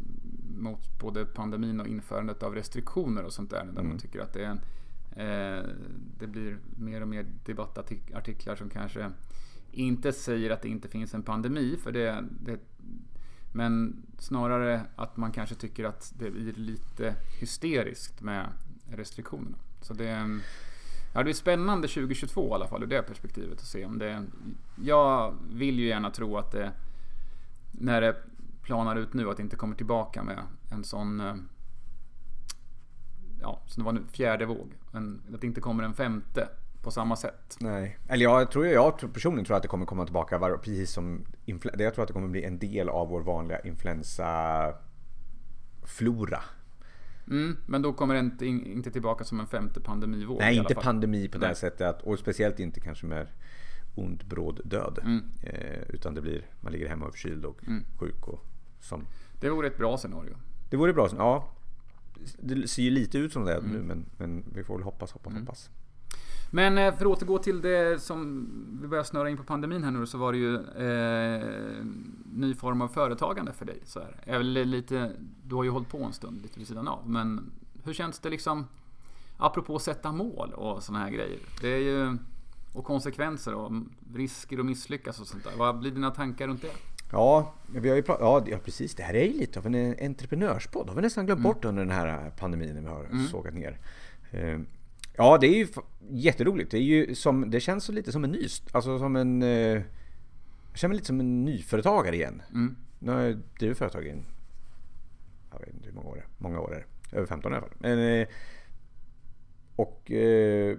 [0.59, 3.65] mot både pandemin och införandet av restriktioner och sånt där.
[3.65, 4.61] Där man tycker att det är en,
[5.17, 5.65] eh,
[6.19, 9.11] Det blir mer och mer debattartiklar som kanske
[9.73, 11.77] inte säger att det inte finns en pandemi.
[11.83, 12.59] För det, det,
[13.53, 18.47] men snarare att man kanske tycker att det blir lite hysteriskt med
[18.91, 19.57] restriktionerna.
[19.81, 20.41] Så det,
[21.17, 24.25] ja, det är spännande 2022 i alla fall ur det perspektivet att se om det...
[24.83, 26.73] Jag vill ju gärna tro att det...
[27.73, 28.17] När det
[28.63, 30.39] planar ut nu att det inte kommer tillbaka med
[30.71, 31.21] en sån...
[31.21, 31.35] Eh,
[33.41, 34.73] ja, som det var nu, fjärde våg.
[34.93, 36.49] En, att det inte kommer en femte
[36.83, 37.57] på samma sätt.
[37.61, 37.99] Nej.
[38.09, 41.25] Eller jag tror jag tror personligen tror att det kommer komma tillbaka var, precis som
[41.47, 46.41] influ- Jag tror att det kommer bli en del av vår vanliga influensaflora.
[47.31, 50.75] Mm, men då kommer det inte, in- inte tillbaka som en femte pandemivåg Nej, inte
[50.75, 50.83] fall.
[50.85, 51.57] pandemi på det Nej.
[51.57, 51.81] sättet.
[51.81, 53.27] Att, och speciellt inte kanske med
[53.95, 54.99] ond bråd död.
[55.03, 55.25] Mm.
[55.43, 57.61] Eh, utan det blir, man ligger hemma och är förkyld och
[57.99, 58.45] sjuk och
[58.81, 59.05] som.
[59.41, 60.37] Det vore ett bra scenario.
[60.71, 61.09] Det vore bra.
[61.17, 61.53] Ja.
[62.41, 63.71] Det ser ju lite ut som det Mm.
[63.71, 65.71] nu men, men vi får väl hoppas, hoppas, hoppas.
[66.51, 68.49] Men eh, för att återgå till det som
[68.83, 71.85] vi börjar snöra in på pandemin här nu så var det ju eh,
[72.33, 73.81] ny form av företagande för dig.
[73.85, 74.17] Så här.
[74.25, 77.11] Eller lite, du har ju hållit på en stund lite vid sidan av.
[77.11, 77.51] Men
[77.85, 78.67] hur känns det liksom
[79.37, 81.39] apropå att sätta mål och såna här grejer.
[81.61, 82.19] Det är ju
[82.73, 83.73] och konsekvenser och
[84.15, 85.53] risker att misslyckas och sånt där.
[85.57, 86.73] Vad blir dina tankar runt det?
[87.13, 88.95] Ja, vi har ju ja, ja precis.
[88.95, 90.89] Det här är ju lite av en entreprenörspodd.
[90.89, 93.79] har vi nästan glömt bort under den här pandemin när vi har sågat ner.
[95.19, 95.67] Eh, Ja, det är ju
[96.11, 96.71] jätteroligt.
[96.71, 98.47] Det, är ju som, det känns så lite som en ny...
[98.73, 99.43] Alltså som en...
[99.43, 99.83] eh, Jag
[100.75, 102.43] känner mig lite som en nyföretagare igen.
[102.53, 102.77] Mm.
[102.99, 104.15] Nu har jag drivit företag i.
[105.53, 106.27] Jag vet inte hur många år det är.
[106.39, 106.79] Många år är
[107.11, 107.17] det.
[107.17, 107.77] Över 15 i alla fall.
[107.79, 108.29] Men, eh,
[109.77, 110.11] och...
[110.11, 110.77] eh,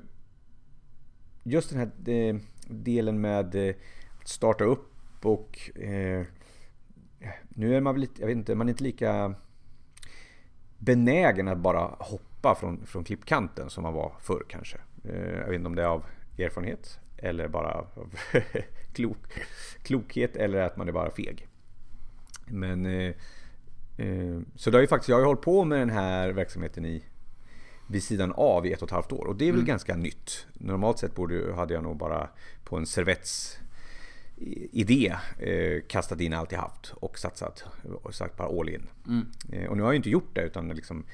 [1.44, 2.36] Just den här eh,
[2.68, 3.76] delen med eh,
[4.22, 4.92] att starta upp
[5.26, 5.70] och...
[5.80, 6.24] eh,
[7.50, 8.22] Nu är man väl lite...
[8.22, 9.34] Jag vet inte, man är inte lika
[10.78, 14.78] benägen att bara hoppa från, från klippkanten som man var förr kanske.
[15.04, 16.06] Eh, Jag vet inte om det är av
[16.38, 18.16] erfarenhet eller bara av
[18.94, 19.18] klok,
[19.84, 21.48] klokhet eller att man är bara feg.
[22.48, 23.14] Men eh,
[23.98, 26.86] eh, Så det har ju faktiskt, jag har ju hållit på med den här verksamheten
[26.86, 27.04] i
[27.90, 30.48] vid sidan av i ett och ett halvt år och det är väl ganska nytt.
[30.54, 32.30] Normalt sett borde, hade jag nog bara
[32.64, 33.60] på en servetts
[34.72, 37.66] idé eh, kastat in allt jag haft och satsat
[38.04, 38.88] och sagt bara all in.
[39.52, 41.06] Eh, och nu har jag ju inte gjort det utan liksom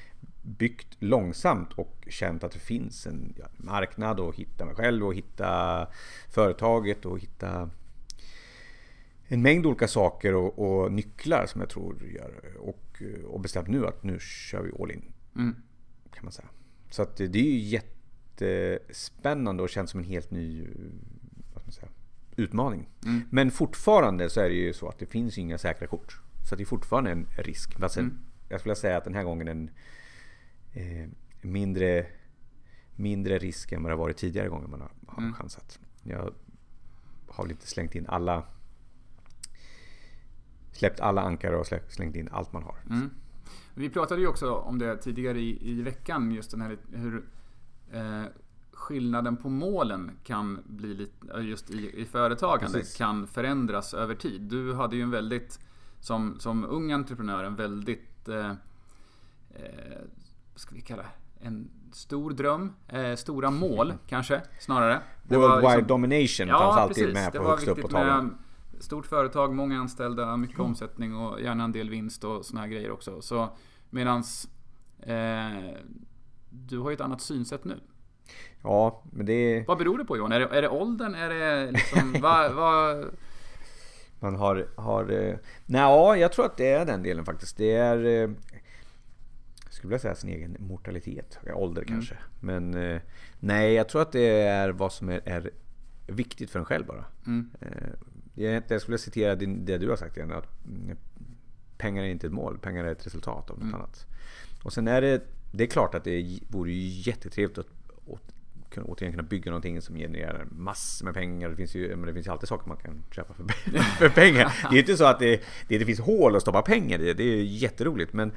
[0.44, 5.86] byggt långsamt och känt att det finns en marknad och hitta mig själv och hitta
[6.30, 7.70] företaget och hitta
[9.26, 13.86] en mängd olika saker och, och nycklar som jag tror gör och, och bestämt nu
[13.86, 15.12] att nu kör vi all in.
[15.36, 15.54] Mm.
[16.12, 16.48] Kan man säga.
[16.90, 17.80] Så att det är ju
[18.38, 20.66] jättespännande och känns som en helt ny
[21.68, 21.88] säga,
[22.36, 22.88] utmaning.
[23.30, 26.20] Men fortfarande så är det ju så att det finns inga säkra kort.
[26.48, 27.78] Så det är fortfarande en risk.
[27.78, 29.70] Men sen, Jag skulle säga att den här gången en
[30.74, 31.08] eh,
[31.40, 32.06] mindre,
[32.96, 35.80] mindre risk än vad det har varit tidigare gånger man har, har chansat.
[36.02, 36.34] Jag
[37.28, 38.44] har väl inte slängt in alla
[40.72, 42.76] släppt alla ankare och slä- slängt in allt man har.
[42.90, 43.10] Mm.
[43.74, 47.24] Vi pratade ju också om det tidigare i, i veckan, just den här hur
[47.92, 48.24] eh,
[48.72, 52.96] skillnaden på målen kan bli lite, just i, i företagande Precis.
[52.96, 54.42] kan förändras över tid.
[54.42, 55.60] Du hade ju en väldigt,
[56.00, 58.50] som, som ung entreprenör, en väldigt, eh,
[59.50, 60.00] eh,
[60.54, 61.46] ska vi kalla det?
[61.46, 65.00] En stor dröm, eh, stora mål kanske, snarare.
[65.22, 68.26] Det var Worldwide liksom- domination fanns alltid med det på var högst upp på tavlan.
[68.26, 68.34] med
[68.82, 72.90] Stort företag, många anställda, mycket omsättning och gärna en del vinst och såna här grejer
[72.90, 73.22] också.
[73.22, 73.48] Så
[73.90, 74.48] medans
[75.02, 75.74] eh,
[76.50, 77.80] du har ju ett annat synsätt nu.
[78.62, 79.64] Ja, men det.
[79.68, 80.32] Vad beror det på Johan?
[80.32, 81.14] Är det, är det åldern?
[81.14, 83.06] Är det liksom, vad, vad,
[84.20, 84.66] Man har...
[84.76, 85.34] har eh,
[85.66, 87.56] nej, ja, jag tror att det är den delen faktiskt.
[87.56, 88.30] Det är...
[89.84, 91.38] skulle vilja säga sin egen mortalitet.
[91.54, 92.16] Ålder kanske.
[92.40, 93.00] Men eh,
[93.40, 95.50] nej, jag tror att det är vad som är, är
[96.06, 97.04] viktigt för en själv bara.
[97.26, 97.50] Mm.
[97.60, 97.88] Eh,
[98.34, 100.32] Jag jag skulle citera det du har sagt igen.
[100.32, 100.96] Att mm,
[101.78, 104.06] pengar är inte ett mål, pengar är ett resultat av något annat.
[104.62, 107.68] Och sen är det, det är klart att det vore ju jättetrevligt att,
[108.12, 108.34] att
[108.70, 111.48] kunna, återigen kunna bygga någonting som genererar massor med pengar.
[111.48, 113.48] Det finns ju, men det finns ju alltid saker man kan köpa för,
[113.98, 114.52] för pengar.
[114.62, 117.14] Det är ju inte så att det, det, det finns hål att stoppa pengar i.
[117.14, 118.12] Det är ju jätteroligt.
[118.12, 118.32] Men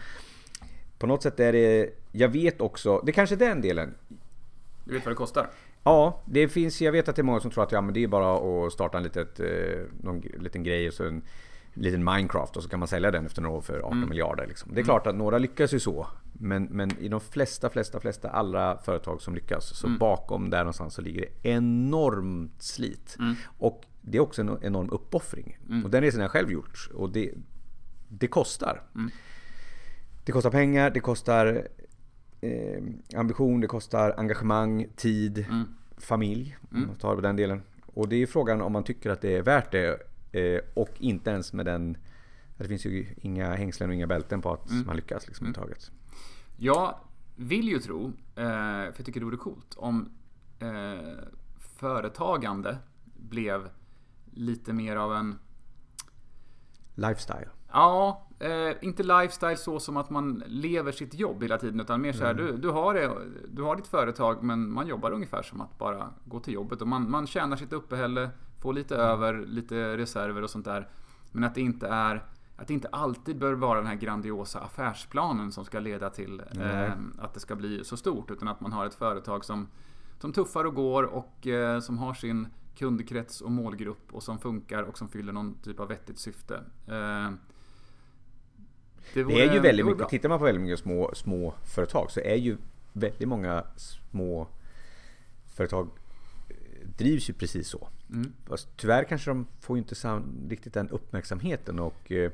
[0.99, 1.89] på något sätt är det...
[2.11, 3.93] Jag vet också, det är kanske är den delen.
[4.83, 5.49] Du vet vad det kostar?
[5.83, 8.03] Ja, det finns, jag vet att det är många som tror att ja, men det
[8.03, 9.47] är bara att starta en litet, eh,
[10.01, 11.21] någon liten grej och så en
[11.73, 14.09] liten Minecraft och så kan man sälja den efter några år för 18 mm.
[14.09, 14.47] miljarder.
[14.47, 14.73] Liksom.
[14.73, 16.07] Det är klart att några lyckas ju så.
[16.33, 19.99] Men, men i de flesta, flesta, flesta alla företag som lyckas så mm.
[19.99, 23.15] bakom där någonstans så ligger det enormt slit.
[23.19, 23.35] Mm.
[23.57, 25.57] Och det är också en enorm uppoffring.
[25.69, 25.83] Mm.
[25.83, 26.89] Och den resan har jag själv gjort.
[26.93, 27.31] Och det,
[28.07, 28.83] det kostar.
[30.27, 30.31] Mm.
[30.31, 31.67] Det kostar pengar, det kostar
[32.41, 32.83] eh,
[33.15, 35.67] ambition, det kostar engagemang, tid, mm.
[35.97, 36.57] familj.
[36.71, 37.61] Om man tar den delen.
[37.85, 40.01] Och det är frågan om man tycker att det är värt det.
[40.31, 41.97] Eh, och inte ens med den...
[42.57, 45.69] Det finns ju inga hängslen och inga bälten på att man lyckas liksom, mm.
[46.57, 46.95] Jag
[47.35, 50.09] vill ju tro, eh, för jag tycker det vore coolt, om
[50.59, 51.23] eh,
[51.77, 52.77] företagande
[53.15, 53.69] blev
[54.31, 55.39] lite mer av en...
[56.95, 57.49] Lifestyle?
[57.71, 62.13] Ja, eh, inte lifestyle så som att man lever sitt jobb hela tiden utan mer
[62.13, 62.45] så här, mm.
[62.45, 63.11] du, du, har det,
[63.47, 66.87] du har ditt företag men man jobbar ungefär som att bara gå till jobbet och
[66.87, 68.29] man, man tjänar sitt uppehälle,
[68.61, 69.07] får lite mm.
[69.07, 70.87] över, lite reserver och sånt där.
[71.31, 72.23] Men att det inte är
[72.57, 76.91] att det inte alltid bör vara den här grandiosa affärsplanen som ska leda till eh,
[77.17, 78.31] att det ska bli så stort.
[78.31, 79.67] Utan att man har ett företag som,
[80.19, 84.83] som tuffar och går och eh, som har sin kundkrets och målgrupp och som funkar
[84.83, 86.63] och som fyller någon typ av vettigt syfte.
[86.87, 87.31] Eh,
[89.13, 90.09] det, det, är ju väldigt mycket, bra.
[90.09, 92.57] tittar man på väldigt många små, små företag så är ju
[92.93, 94.47] väldigt många små
[95.47, 95.89] företag
[96.49, 96.55] eh,
[96.97, 97.87] drivs ju precis så.
[98.09, 98.33] Mm.
[98.45, 99.95] Fast tyvärr kanske de får inte
[100.49, 102.31] riktigt den uppmärksamheten och eh,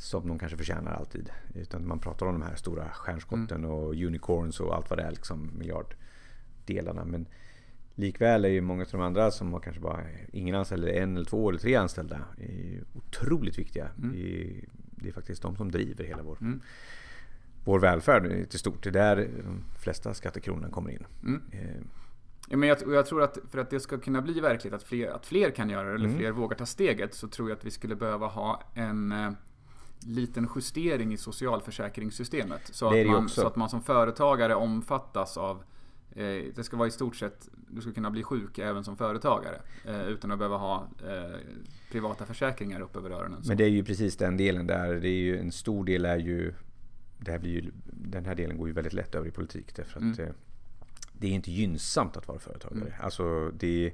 [0.00, 1.30] som de kanske förtjänar alltid.
[1.54, 3.70] Utan man pratar om de här stora stjärnskotten mm.
[3.70, 7.04] och unicorns och allt vad det är, liksom miljarddelarna.
[7.04, 7.26] Men
[7.94, 10.00] likväl är ju många av de andra som har kanske bara
[10.32, 13.88] ingen anställd, en eller två eller tre anställda, är otroligt viktiga.
[13.98, 14.14] Mm.
[15.02, 16.60] Det är faktiskt de som driver hela vår, mm.
[17.64, 18.82] vår välfärd till stort.
[18.82, 21.06] Det är där de flesta skattekronorna kommer in.
[21.22, 21.42] Mm.
[21.52, 21.82] Eh.
[22.48, 25.08] Ja, men jag, jag, tror att för att det ska kunna bli verkligt, att fler,
[25.08, 26.18] att fler kan göra det, eller mm.
[26.18, 29.30] fler vågar ta steget, så tror jag att vi skulle behöva ha en eh,
[30.06, 32.60] liten justering i socialförsäkringssystemet.
[32.72, 35.62] Så, att man, så att man som företagare omfattas av
[36.12, 39.60] eh, det ska vara i stort sett, du ska kunna bli sjuk även som företagare.
[39.84, 41.38] Eh, utan att behöva ha eh,
[41.90, 43.42] privata försäkringar upp över öronen.
[43.46, 44.94] Men det är ju precis den delen där.
[44.94, 46.54] Det är ju, en stor del är ju,
[47.18, 49.76] det här blir ju, den här delen går ju väldigt lätt över i politik.
[49.76, 50.34] Därför att mm.
[51.12, 52.88] det är inte gynnsamt att vara företagare.
[52.88, 53.00] Mm.
[53.00, 53.92] Alltså det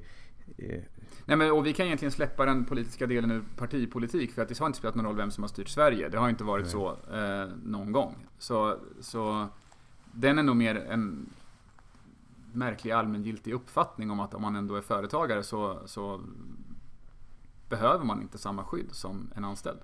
[1.25, 4.59] Nej, men, och vi kan egentligen släppa den politiska delen ur partipolitik för att det
[4.59, 6.09] har inte spelat någon roll vem som har styrt Sverige.
[6.09, 6.73] Det har inte varit Nej.
[6.73, 8.15] så eh, någon gång.
[8.39, 9.49] Så, så
[10.13, 11.31] den är nog mer en
[12.57, 16.21] märklig allmängiltig uppfattning om att om man ändå är företagare så, så
[17.69, 19.81] behöver man inte samma skydd som en anställd.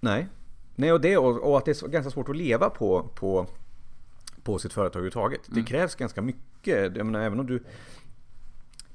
[0.00, 0.28] Nej,
[0.74, 3.46] Nej och, det, och, och att det är ganska svårt att leva på, på,
[4.42, 5.48] på sitt företag överhuvudtaget.
[5.48, 5.60] Mm.
[5.60, 6.96] Det krävs ganska mycket.
[6.96, 7.64] Jag menar, även om du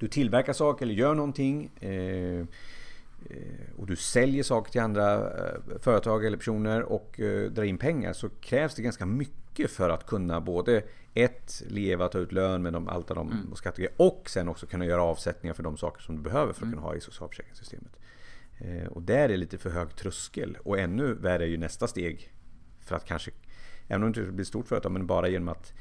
[0.04, 2.46] du tillverkar saker eller gör någonting eh,
[3.78, 7.20] och du säljer saker till andra eh, företag eller personer och
[7.52, 10.84] drar in pengar så krävs det ganska mycket för att kunna både
[11.14, 13.56] ett, leva, ta ut lön med de, allt av de mm.
[13.56, 16.64] skattegrejer och sen också kunna göra avsättningar för de saker som du behöver för att
[16.64, 16.74] mm.
[16.74, 17.92] kunna ha i socialförsäkringssystemet.
[18.90, 22.34] Och där är det lite för hög tröskel och ännu värre är ju nästa steg
[22.80, 23.32] för att kanske,
[23.88, 25.74] även om det inte blir stort företag, men bara genom att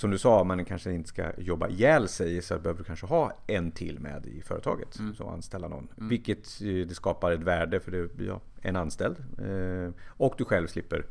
[0.00, 3.32] som du sa, man kanske inte ska jobba ihjäl sig så behöver du kanske ha
[3.46, 4.98] en till med i företaget.
[4.98, 5.14] Mm.
[5.14, 5.88] Så anställa någon.
[5.96, 6.08] Mm.
[6.08, 9.16] Vilket eh, det skapar ett värde för det blir en anställd.
[9.38, 11.06] Eh, och du själv slipper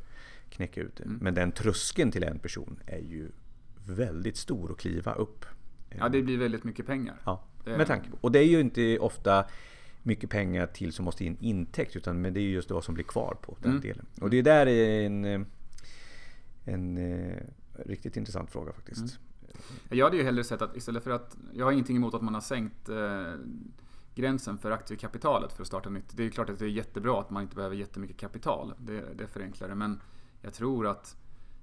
[0.50, 1.04] knäcka ut det.
[1.04, 1.18] Mm.
[1.22, 3.32] Men den tröskeln till en person är ju
[3.86, 5.46] väldigt stor att kliva upp.
[5.90, 7.16] Ja, det blir väldigt mycket pengar.
[7.26, 8.18] Ja, med tanke på.
[8.22, 9.46] Och det är ju inte ofta
[10.04, 13.06] mycket pengar till som måste en intäkt utan men det är just vad som blir
[13.06, 13.82] kvar på den mm.
[13.82, 14.06] delen.
[14.22, 15.42] Och det är där en, eh,
[16.66, 16.98] en
[17.86, 19.00] Riktigt intressant fråga faktiskt.
[19.00, 19.12] Mm.
[19.90, 22.34] Jag hade ju hellre sett att istället för att, jag har ingenting emot att man
[22.34, 23.34] har sänkt eh,
[24.16, 26.18] gränsen för aktiekapitalet för att starta nytt.
[26.18, 28.74] Det är klart att det är jättebra att man inte behöver jättemycket kapital.
[28.78, 29.76] Det, det förenklar det.
[29.76, 30.02] Men
[30.42, 31.18] jag tror att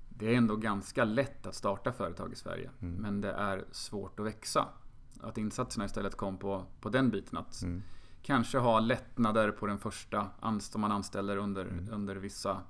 [0.08, 2.70] det är ändå ganska lätt att starta företag i Sverige.
[2.80, 2.94] Mm.
[2.94, 4.68] Men det är svårt att växa.
[5.20, 7.38] Att insatserna istället kom på, på den biten.
[7.38, 7.82] Att mm.
[8.22, 11.88] kanske ha lättnader på den första som man anställer under, mm.
[11.92, 12.60] under vissa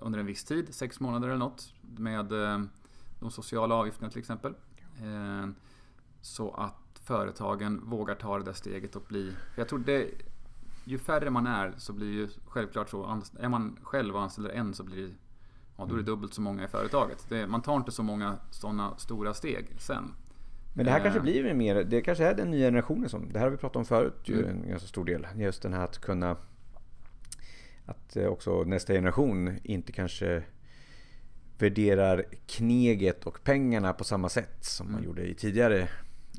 [0.00, 2.60] under en viss tid, sex månader eller något, med eh,
[3.20, 4.54] de sociala avgifterna till exempel.
[5.02, 5.48] Eh,
[6.20, 9.32] så att företagen vågar ta det där steget och bli...
[9.54, 10.08] För jag tror det...
[10.84, 13.22] Ju färre man är så blir ju självklart så.
[13.38, 15.12] Är man själv och anställer en så blir det...
[15.76, 16.04] Ja, då är det mm.
[16.04, 17.26] dubbelt så många i företaget.
[17.28, 20.14] Det, man tar inte så många sådana stora steg sen.
[20.74, 21.22] Men det här kanske Eh.
[21.22, 23.84] blir mer, det kanske är den nya generationen som, det här har vi pratat om
[23.84, 24.62] förut ju Mm.
[24.62, 25.26] en ganska stor del.
[25.36, 26.36] Just den här att kunna,
[27.90, 30.42] att eh, också nästa generation inte kanske
[31.58, 35.06] värderar kneget och pengarna på samma sätt som man Mm.
[35.06, 35.88] gjorde i tidigare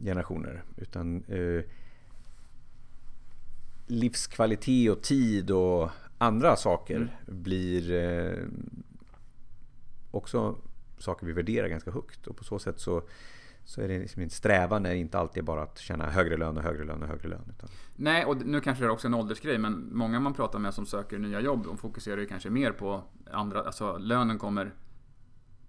[0.03, 0.63] generationer.
[0.77, 1.63] Utan eh,
[3.87, 7.09] livskvalitet och tid och andra saker Mm.
[7.43, 8.45] blir eh,
[10.11, 10.55] också
[10.97, 12.27] saker vi värderar ganska högt.
[12.27, 13.03] Och på så sätt så,
[13.65, 16.63] så är det liksom en strävan är inte alltid bara att tjäna högre lön och
[16.63, 17.45] högre lön och högre lön.
[17.49, 20.73] Utan, Nej, och nu kanske det är också en åldersgrej, men många man pratar med
[20.73, 24.73] som söker nya jobb, de fokuserar ju kanske mer på andra, alltså lönen kommer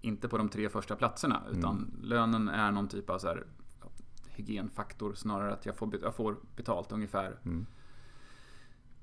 [0.01, 3.45] inte på de tre första platserna, utan lönen är någon typ av så här
[4.29, 7.67] hygienfaktor snarare att jag får, jag får betalt ungefär Mm.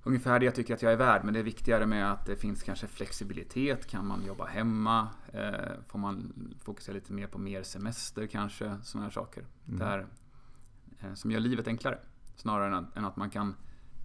[0.03, 2.35] Ungefär det jag tycker att jag är värd, men det är viktigare med att det
[2.35, 3.87] finns kanske flexibilitet.
[3.87, 5.07] Kan man jobba hemma?
[5.33, 5.51] Eh,
[5.87, 6.33] får man
[6.63, 8.77] fokusera lite mer på mer semester kanske?
[8.83, 9.45] Sådana här saker.
[9.65, 10.07] Där,
[10.99, 11.99] eh, som gör livet enklare.
[12.35, 13.55] Snarare än att, än att man kan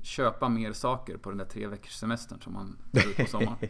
[0.03, 3.59] köpa mer saker på den där tre veckors semestern som man tar ut på sommaren.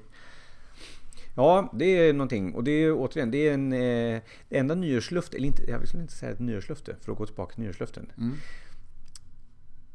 [1.36, 2.54] Ja, det är någonting.
[2.54, 6.14] Och det är återigen, det är en eh, enda nyårslufte, eller inte, jag skulle inte
[6.14, 8.12] säga ett nyårslufte, för att gå tillbaka till nyårsluften.
[8.18, 8.36] Mm.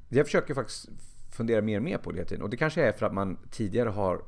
[0.10, 0.90] Jag försöker faktiskt
[1.40, 2.44] fundera mer och mer på det hela tiden.
[2.44, 4.22] Och det kanske är för att man tidigare har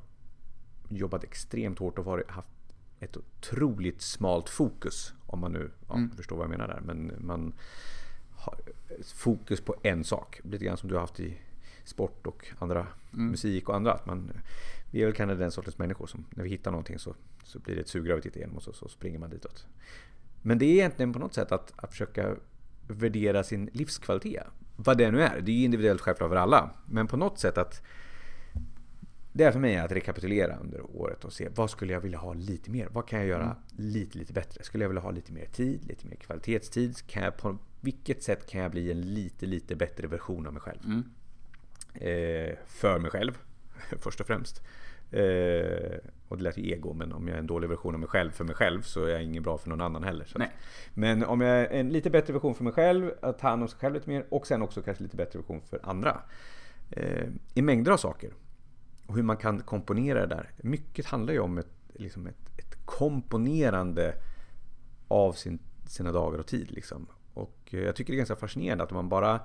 [0.90, 2.48] jobbat extremt hårt och varit, haft
[3.00, 5.14] ett otroligt smalt fokus.
[5.28, 6.12] Om man nu ja, Mm.
[6.12, 6.82] förstår vad jag menar där.
[6.86, 7.54] Men man
[8.36, 8.56] har
[9.16, 10.40] fokus på en sak.
[10.44, 11.38] Lite grann som du har haft i
[11.84, 13.28] sport och andra Mm.
[13.28, 13.94] musik och andra.
[13.94, 14.32] Att man,
[14.92, 17.76] vi är väl kanske den sortens människor som när vi hittar någonting så, så blir
[17.76, 19.68] det ett sugrör vi tittar igenom och så, så springer man ditåt.
[20.42, 22.36] Men det är egentligen på något sätt att, att försöka
[22.92, 24.44] värdera sin livskvalitet.
[24.76, 25.42] Vad det nu är.
[25.42, 26.70] Det är ju individuellt självklart för alla.
[26.86, 27.82] Men på något sätt att
[29.34, 32.34] det är för mig att rekapitulera under året och se vad skulle jag vilja ha
[32.34, 32.88] lite mer?
[32.92, 34.64] Vad kan jag göra lite, lite bättre?
[34.64, 37.08] Skulle jag vilja ha lite mer tid, lite mer kvalitetstid?
[37.08, 40.62] Kan jag, på vilket sätt kan jag bli en lite, lite bättre version av mig
[40.62, 40.80] själv?
[40.86, 41.04] Mm.
[41.94, 43.38] Eh, för mig själv,
[43.98, 44.62] först och främst.
[45.12, 45.98] Eh,
[46.28, 48.32] och det lät ju ego, men om jag är en dålig version av mig själv
[48.32, 50.28] för mig själv så är jag ingen bra för någon annan heller.
[50.36, 50.52] Att-.
[50.94, 53.68] Men om jag är en lite bättre version för mig själv, att ta hand om
[53.68, 56.22] sig själv lite mer och sen också kanske lite bättre version för andra.
[56.90, 58.34] Eh, I mängder av saker.
[59.08, 60.52] Och hur man kan komponera det där.
[60.58, 64.14] Mycket handlar ju om ett, liksom ett, ett komponerande
[65.08, 66.72] av sin, sina dagar och tid.
[66.72, 67.08] Liksom.
[67.34, 69.40] Och jag tycker det är ganska fascinerande att om man bara...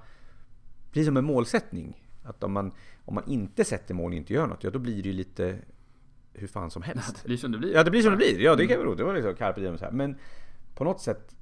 [0.92, 2.05] Precis som en målsättning.
[2.28, 2.72] Att om man,
[3.04, 5.58] om man inte sätter mål och inte gör något, ja då blir det ju lite
[6.32, 7.16] hur fan som helst.
[7.22, 7.74] Det blir som det blir.
[7.74, 8.40] Ja, det blir som det blir.
[8.40, 8.98] Ja, det kan vara roligt.
[8.98, 9.92] Det var liksom carpe diem så här.
[9.92, 10.16] Men
[10.74, 11.32] på något sätt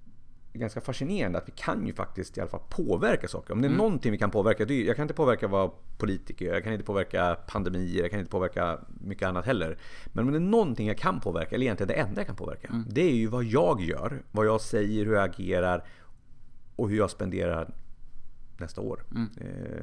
[0.53, 3.53] ganska fascinerande att vi kan ju faktiskt i alla fall påverka saker.
[3.53, 3.79] Om det är Mm.
[3.79, 4.64] någonting vi kan påverka.
[4.64, 6.55] Det är, jag kan inte påverka vad politiker gör.
[6.55, 8.03] Jag kan inte påverka pandemier.
[8.03, 9.79] Jag kan inte påverka mycket annat heller.
[10.12, 12.68] Men om det är någonting jag kan påverka, eller egentligen det enda jag kan påverka.
[12.68, 12.85] Mm.
[12.90, 14.23] Det är ju vad jag gör.
[14.31, 15.85] Vad jag säger, hur jag agerar
[16.77, 17.75] och hur jag spenderar
[18.59, 19.03] nästa år.
[19.11, 19.29] Mm.
[19.40, 19.83] Eh,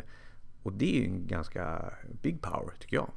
[0.63, 3.11] och det är ju en ganska big power tycker jag.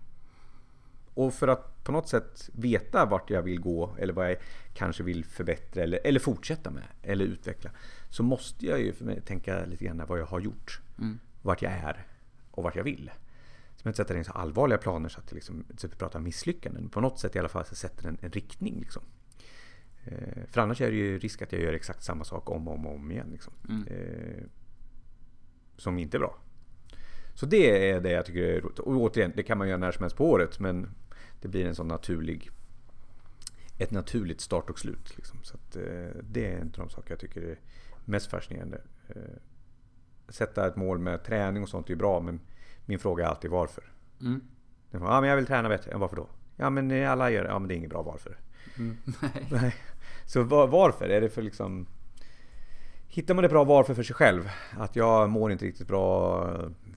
[1.15, 4.37] Och för att på något sätt veta vart jag vill gå eller vad jag
[4.75, 7.71] kanske vill förbättra eller, eller fortsätta med eller utveckla.
[8.11, 10.81] Så måste jag ju tänka lite grann vad jag har gjort.
[10.99, 11.19] Mm.
[11.43, 12.07] Vart jag är
[12.51, 13.11] och vart jag vill.
[13.77, 15.97] Så man inte sätter in så allvarliga planer så att det liksom, så att vi
[15.97, 16.89] pratar misslyckanden.
[16.89, 18.81] På något sätt i alla fall så sätter en, en riktning.
[18.81, 19.03] Liksom.
[20.05, 22.75] Eh, för annars är det ju risk att jag gör exakt samma sak om och
[22.75, 23.29] om, om igen.
[23.33, 23.53] Liksom.
[23.69, 23.87] Mm.
[23.87, 24.45] Eh,
[25.77, 26.39] som inte är bra.
[27.35, 28.79] Så det är det jag tycker är roligt.
[28.79, 30.61] Och återigen, det kan man göra när som helst på året.
[30.61, 30.89] Men
[31.41, 32.51] det blir en sån naturlig
[33.79, 35.17] ett naturligt start och slut.
[35.17, 35.39] Liksom.
[35.43, 37.59] Så att, eh, det är en av de saker jag tycker är
[38.05, 38.81] mest fascinerande.
[39.09, 39.17] Eh,
[40.29, 42.41] sätta ett mål med träning och sånt är bra men
[42.87, 43.85] min fråga är alltid varför.
[44.21, 44.41] Mm.
[44.91, 45.91] Ja men jag vill träna bättre.
[45.91, 46.29] Ja, varför då?
[46.57, 47.49] Ja men eh, alla gör det.
[47.49, 48.39] Ja men det är inget bra varför.
[48.79, 48.97] Mm.
[49.51, 49.75] Nej.
[50.27, 51.09] Så var, varför?
[51.09, 51.87] Är det för liksom...
[53.09, 54.51] Hittar man ett bra varför för sig själv?
[54.79, 56.45] Att jag mår inte riktigt bra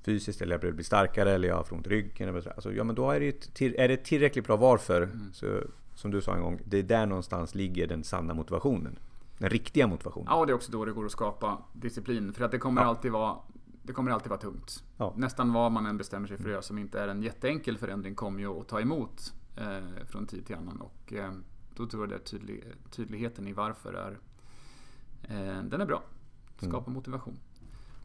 [0.08, 2.30] fysiskt eller jag behöver bli starkare eller jag får ont i ryggen.
[2.30, 2.50] Eller så.
[2.50, 5.10] Alltså, ja men då är det, är det tillräckligt bra varför.
[5.34, 5.62] Så,
[5.96, 9.00] som du sa en gång, det är där någonstans ligger den sanna motivationen.
[9.38, 10.28] Den riktiga motivationen.
[10.30, 12.34] Ja, och det är också då det går att skapa disciplin.
[12.34, 12.88] För att det kommer Ja.
[12.88, 13.38] alltid vara
[13.84, 14.84] det kommer alltid vara tungt.
[14.98, 15.14] Ja.
[15.18, 18.16] Nästan vad man än bestämmer sig för att göra som inte är en jätteenkel förändring
[18.16, 20.82] kommer ju att ta emot eh, från tid till annan.
[20.82, 21.32] Och eh,
[21.76, 24.18] då tror jag att tydlig, tydligheten i varför är
[25.24, 26.04] eh, den är bra.
[26.62, 27.40] Skapa motivation.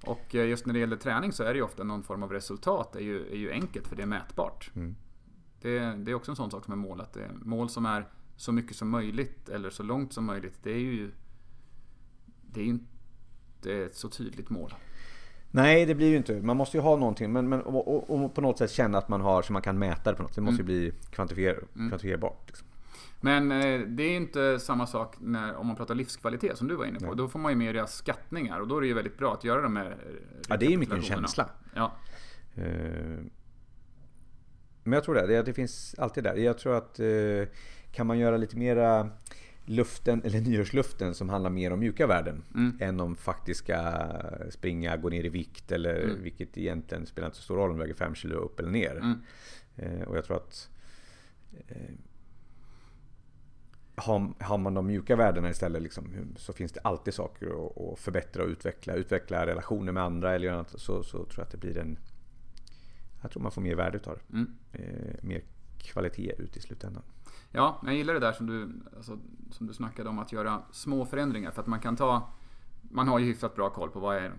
[0.07, 2.33] Och eh, just när det gäller träning så är det ju ofta någon form av
[2.33, 2.97] resultat.
[2.97, 4.71] Är ju, är ju enkelt för det är mätbart.
[4.75, 4.97] Mm.
[5.61, 7.01] Det, det är också en sån sak som är mål.
[7.01, 10.59] Att det, mål som är så mycket som möjligt eller så långt som möjligt.
[10.63, 11.11] Det är ju
[12.53, 14.75] det är inte ett så tydligt mål.
[15.51, 16.43] Nej, det blir ju inte.
[16.43, 19.09] Man måste ju ha någonting men, men, och, och, och på något sätt känna att
[19.09, 20.35] man har så man kan mäta det på något.
[20.35, 22.43] Det måste ju bli kvantifier, kvantifierbart.
[22.47, 22.67] Liksom.
[23.25, 26.85] Men eh, det är inte samma sak när, om man pratar livskvalitet som du var
[26.85, 27.15] inne på.
[27.15, 29.45] Då får man ju med deras skattningar och då är det ju väldigt bra att
[29.45, 29.97] göra de här
[30.49, 31.49] Ja, det är ju mycket en känsla.
[31.75, 31.93] Ja.
[32.55, 32.65] Eh,
[34.85, 36.37] Men jag tror det, det, finns alltid där.
[36.37, 37.07] Jag tror att eh,
[37.93, 39.11] kan man göra lite mera
[39.65, 42.43] luften, eller nyårsluften som handlar mer om mjuka värden
[42.81, 44.09] än om faktiska
[44.51, 47.83] springa, gå ner i vikt eller vilket egentligen spelar inte så stor roll om du
[47.83, 49.17] väger 5 kilo upp eller ner.
[49.77, 50.71] Eh, och jag tror att
[51.69, 51.77] eh,
[53.95, 57.99] har, har man de mjuka värdena istället liksom, så finns det alltid saker att, att
[57.99, 58.95] förbättra och utveckla.
[58.95, 61.99] Utveckla relationer med andra eller något, så, så tror jag att det blir en...
[63.23, 64.47] Jag tror man får mer värde utav det.
[64.73, 65.43] Eh, mer
[65.79, 67.03] kvalitet ut i slutändan.
[67.51, 69.19] Ja, jag gillar det där som du, alltså,
[69.51, 71.51] som du snackade om att göra små förändringar.
[71.51, 72.31] För att man kan ta...
[72.83, 74.33] Man har ju hyfsat bra koll på vad är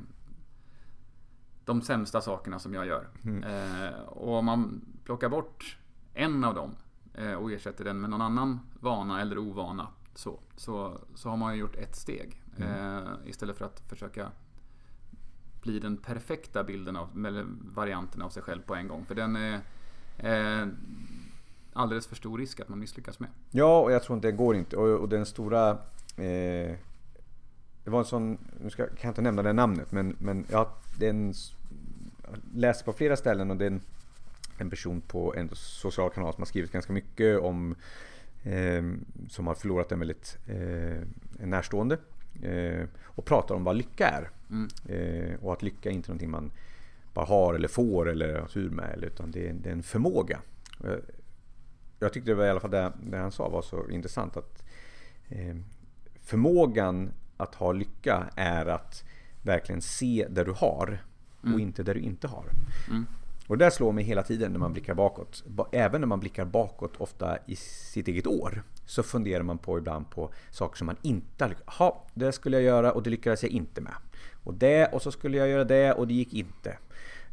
[1.65, 3.07] de sämsta sakerna som jag gör.
[3.25, 5.77] Eh, och om man plockar bort
[6.13, 6.75] en av dem
[7.39, 11.59] och ersätter den med någon annan vana eller ovana så, så, så har man ju
[11.59, 12.41] gjort ett steg.
[12.57, 14.31] Eh, istället för att försöka
[15.61, 19.05] bli den perfekta bilden av, eller varianten av sig själv på en gång.
[19.05, 19.59] För den är
[20.17, 20.67] eh,
[21.73, 23.29] alldeles för stor risk att man misslyckas med.
[23.51, 24.77] Ja, och jag tror inte det går inte.
[24.77, 25.69] Och, och den stora...
[26.17, 26.75] Eh,
[27.83, 28.37] det var en sån...
[28.59, 31.33] Nu ska, kan jag inte nämna det namnet, men, men ja, det är en...
[32.23, 33.81] Jag läser på flera ställen och är
[34.57, 37.75] en, person på en social kanal som har skrivit ganska mycket om...
[38.43, 38.83] Eh,
[39.29, 41.01] som har förlorat en väldigt eh,
[41.39, 41.97] en närstående.
[42.41, 44.29] Eh, och pratar om vad lycka är.
[44.95, 46.51] Eh, och att lycka är inte någonting man
[47.13, 49.03] bara har eller får eller har tur med.
[49.03, 50.39] Utan det är, det är en förmåga.
[50.79, 50.89] Och
[51.99, 54.63] jag- tyckte det var i alla fall det, det han sa var så intressant att
[55.29, 55.55] eh,
[56.21, 59.03] förmågan att ha lycka är att
[59.41, 61.03] verkligen se där du har
[61.53, 62.45] och inte där du inte har.
[63.47, 65.43] Och det där slår mig hela tiden när man blickar bakåt.
[65.47, 69.77] Ba- Även när man blickar bakåt, ofta i sitt eget år, så funderar man på
[69.77, 73.09] ibland på saker som man inte har lyckats Ja, det skulle jag göra och det
[73.09, 73.93] lyckades jag inte med.
[74.43, 76.77] Och det, och så skulle jag göra det och det gick inte.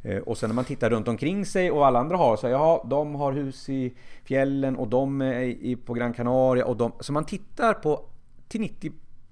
[0.02, 2.86] Eh, Och sen när man tittar runt omkring sig och alla andra har så, ja,
[2.90, 3.94] de har hus i
[4.24, 6.92] fjällen och de är på Gran Canaria och de...
[7.00, 8.04] Så man tittar på
[8.48, 8.60] till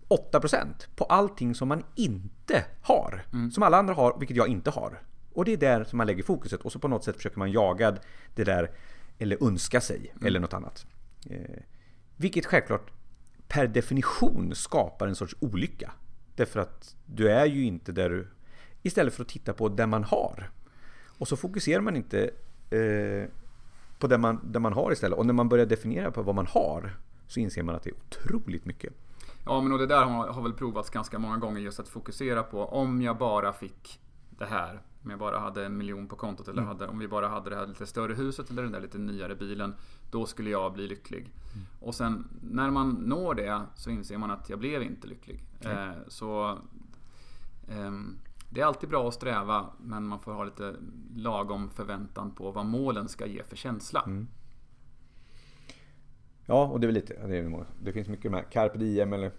[0.08, 0.66] 98%
[0.96, 3.22] på allting som man inte har.
[3.50, 5.00] Som alla andra har, vilket jag inte har.
[5.38, 7.52] Och det är där som man lägger fokuset och så på något sätt försöker man
[7.52, 7.96] jaga
[8.34, 8.70] det där
[9.18, 10.86] eller önska sig eller något annat.
[11.30, 11.62] Eh,
[12.16, 12.90] vilket självklart
[13.48, 15.92] per definition skapar en sorts olycka.
[16.34, 18.28] Därför att du är ju inte där du...
[18.82, 20.50] Istället för att titta på det man har.
[21.18, 22.30] Och så fokuserar man inte
[22.70, 23.30] eh,
[23.98, 25.18] på det man, det man har istället.
[25.18, 27.96] Och när man börjar definiera på vad man har så inser man att det är
[27.96, 28.92] otroligt mycket.
[29.44, 32.42] Ja, men och det där har, har väl provats ganska många gånger just att fokusera
[32.42, 34.00] på om jag bara fick
[34.38, 34.80] det här.
[35.04, 37.56] Om jag bara hade en miljon på kontot eller hade, om vi bara hade det
[37.56, 39.74] här lite större huset eller den där lite nyare bilen.
[40.10, 41.32] Då skulle jag bli lycklig.
[41.80, 45.44] Och sen när man når det så inser man att jag blev inte lycklig.
[45.60, 46.58] Eh, så
[47.68, 48.16] ehm,
[48.50, 50.74] det är alltid bra att sträva men man får ha lite
[51.16, 54.04] lagom förväntan på vad målen ska ge för känsla.
[56.46, 59.32] Ja, och det är lite, det, är, det finns mycket med carpe diem eller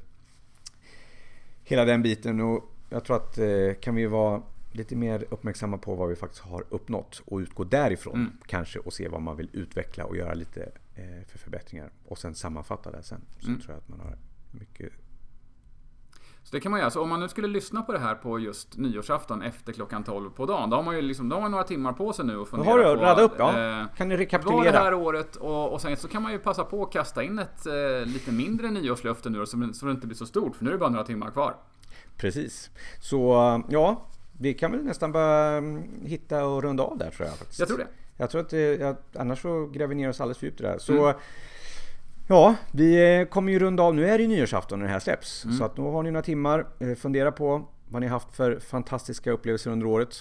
[1.64, 2.42] hela den biten.
[2.42, 4.42] Och jag tror att eh, kan vi vara
[4.72, 9.08] lite mer uppmärksamma på vad vi faktiskt har uppnått och utgå därifrån kanske och se
[9.08, 13.22] vad man vill utveckla och göra lite eh, för förbättringar och sen sammanfatta det sen.
[13.40, 14.18] Så tror jag att man har
[14.52, 14.94] mycket
[16.44, 16.92] Så det kan man göra.
[16.92, 20.30] Så om man nu skulle lyssna på det här på just nyårsafton efter klockan 12
[20.30, 20.70] på dagen.
[20.70, 22.72] Då har man ju liksom, då har man några timmar på sig nu och fundera
[22.72, 23.04] har du på...
[23.04, 23.50] radat upp, ja.
[23.50, 24.78] eh, Kan ni vad det rekapitulera?
[24.78, 27.66] här året och, och sen så kan man ju passa på att kasta in ett
[27.66, 30.56] eh, lite mindre nyårslöfte nu då, så, så det inte blir så stort.
[30.56, 31.56] För nu är det bara några timmar kvar.
[32.18, 32.70] Precis.
[33.00, 33.18] Så
[33.70, 34.06] ja,
[34.40, 37.38] vi kan väl nästan bara mm, hitta och runda av där tror jag.
[37.38, 37.60] Faktiskt.
[37.60, 37.88] Jag tror det.
[38.18, 40.64] Jag tror att det, jag, annars så gräver vi ner oss alldeles för djupt i
[40.64, 40.78] det här.
[40.78, 41.14] Så
[42.28, 43.96] ja, vi eh, kommer ju runda av.
[43.96, 45.46] Nu är det ju nyårsafton när det här släpps.
[45.58, 46.68] Så att nu har ni några timmar.
[46.80, 50.16] Eh, Fundera på vad ni har haft för fantastiska upplevelser under året.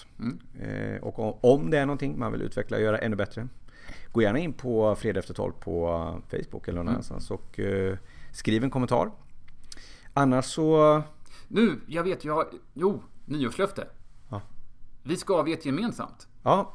[0.60, 3.48] Eh, och om- det är någonting man vill utveckla och göra ännu bättre.
[4.12, 5.88] Gå gärna in på Fredag efter 12 på
[6.32, 7.96] eh, Facebook eller någon annanstans och eh,
[8.32, 9.10] skriv en kommentar.
[10.14, 11.02] Annars så...
[11.48, 12.46] Nu, jag vet, jag har...
[12.74, 13.86] Jo, nyårslöfte.
[15.09, 16.26] Vi ska avge ett gemensamt.
[16.42, 16.72] Ja,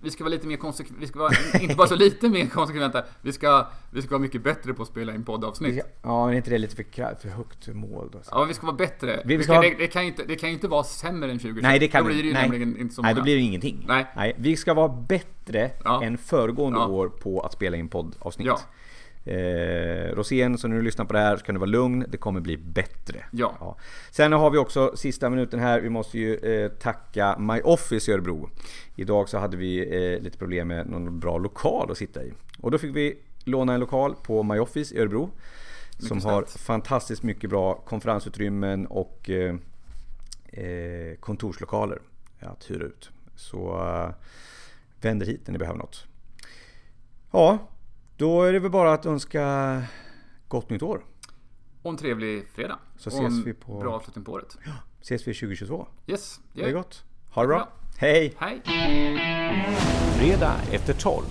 [0.00, 1.00] Vi ska vara lite mer konsekventa.
[1.00, 3.04] Vi ska vara, inte bara så lite mer konsekventa.
[3.22, 5.84] Vi ska, vi ska vara mycket bättre på att spela in poddavsnitt.
[6.02, 6.84] Ja, men är inte det lite för,
[7.20, 8.18] för högt mål då?
[8.30, 9.22] Ja, vi ska vara bättre.
[9.24, 11.38] Vi Vi ska ha- det, det, kan ju inte, det kan inte vara sämre än
[11.38, 11.62] 2020.
[11.62, 12.42] Nej, det kan Då blir det ju nej.
[12.42, 13.08] nämligen inte så många.
[13.08, 13.84] Nej, då blir det ingenting.
[13.88, 14.34] Nej.
[14.38, 16.02] Vi ska vara bättre Ja.
[16.04, 16.86] än föregående Ja.
[16.86, 18.46] år på att spela in poddavsnitt.
[18.46, 18.60] Ja.
[19.24, 22.04] Eh, Rosén, så när du lyssnar på det här så kan du vara lugn.
[22.08, 23.24] Det kommer bli bättre.
[23.30, 23.76] Ja.
[24.10, 25.80] Sen har vi också sista minuten här.
[25.80, 28.50] Vi måste ju eh, tacka My Office i Örebro.
[28.96, 32.32] Idag så hade vi eh, lite problem med någon bra lokal att sitta i.
[32.58, 35.30] Och då fick vi låna en lokal på MyOffice i Örebro.
[35.98, 36.24] som snällt.
[36.24, 39.54] har fantastiskt mycket bra konferensutrymmen och eh,
[40.52, 41.98] eh, kontorslokaler
[42.40, 43.10] att hyra ut.
[43.36, 44.14] Så eh,
[45.00, 46.06] vänd er hit när ni behöver något.
[47.30, 47.58] Ja,
[48.22, 49.82] då är det väl bara att önska
[50.48, 51.04] gott nytt år.
[51.82, 52.78] Och en trevlig fredag.
[52.96, 54.58] Så Och ses en vi på- Bra avslutning på året.
[55.00, 55.86] Ses vi 2022.
[56.06, 57.04] Yes, Det är gott.
[57.30, 57.56] Ha det bra.
[57.58, 57.68] Bra.
[57.98, 58.34] Hej!
[58.38, 58.62] Hej!
[60.18, 61.22] Fredag efter 12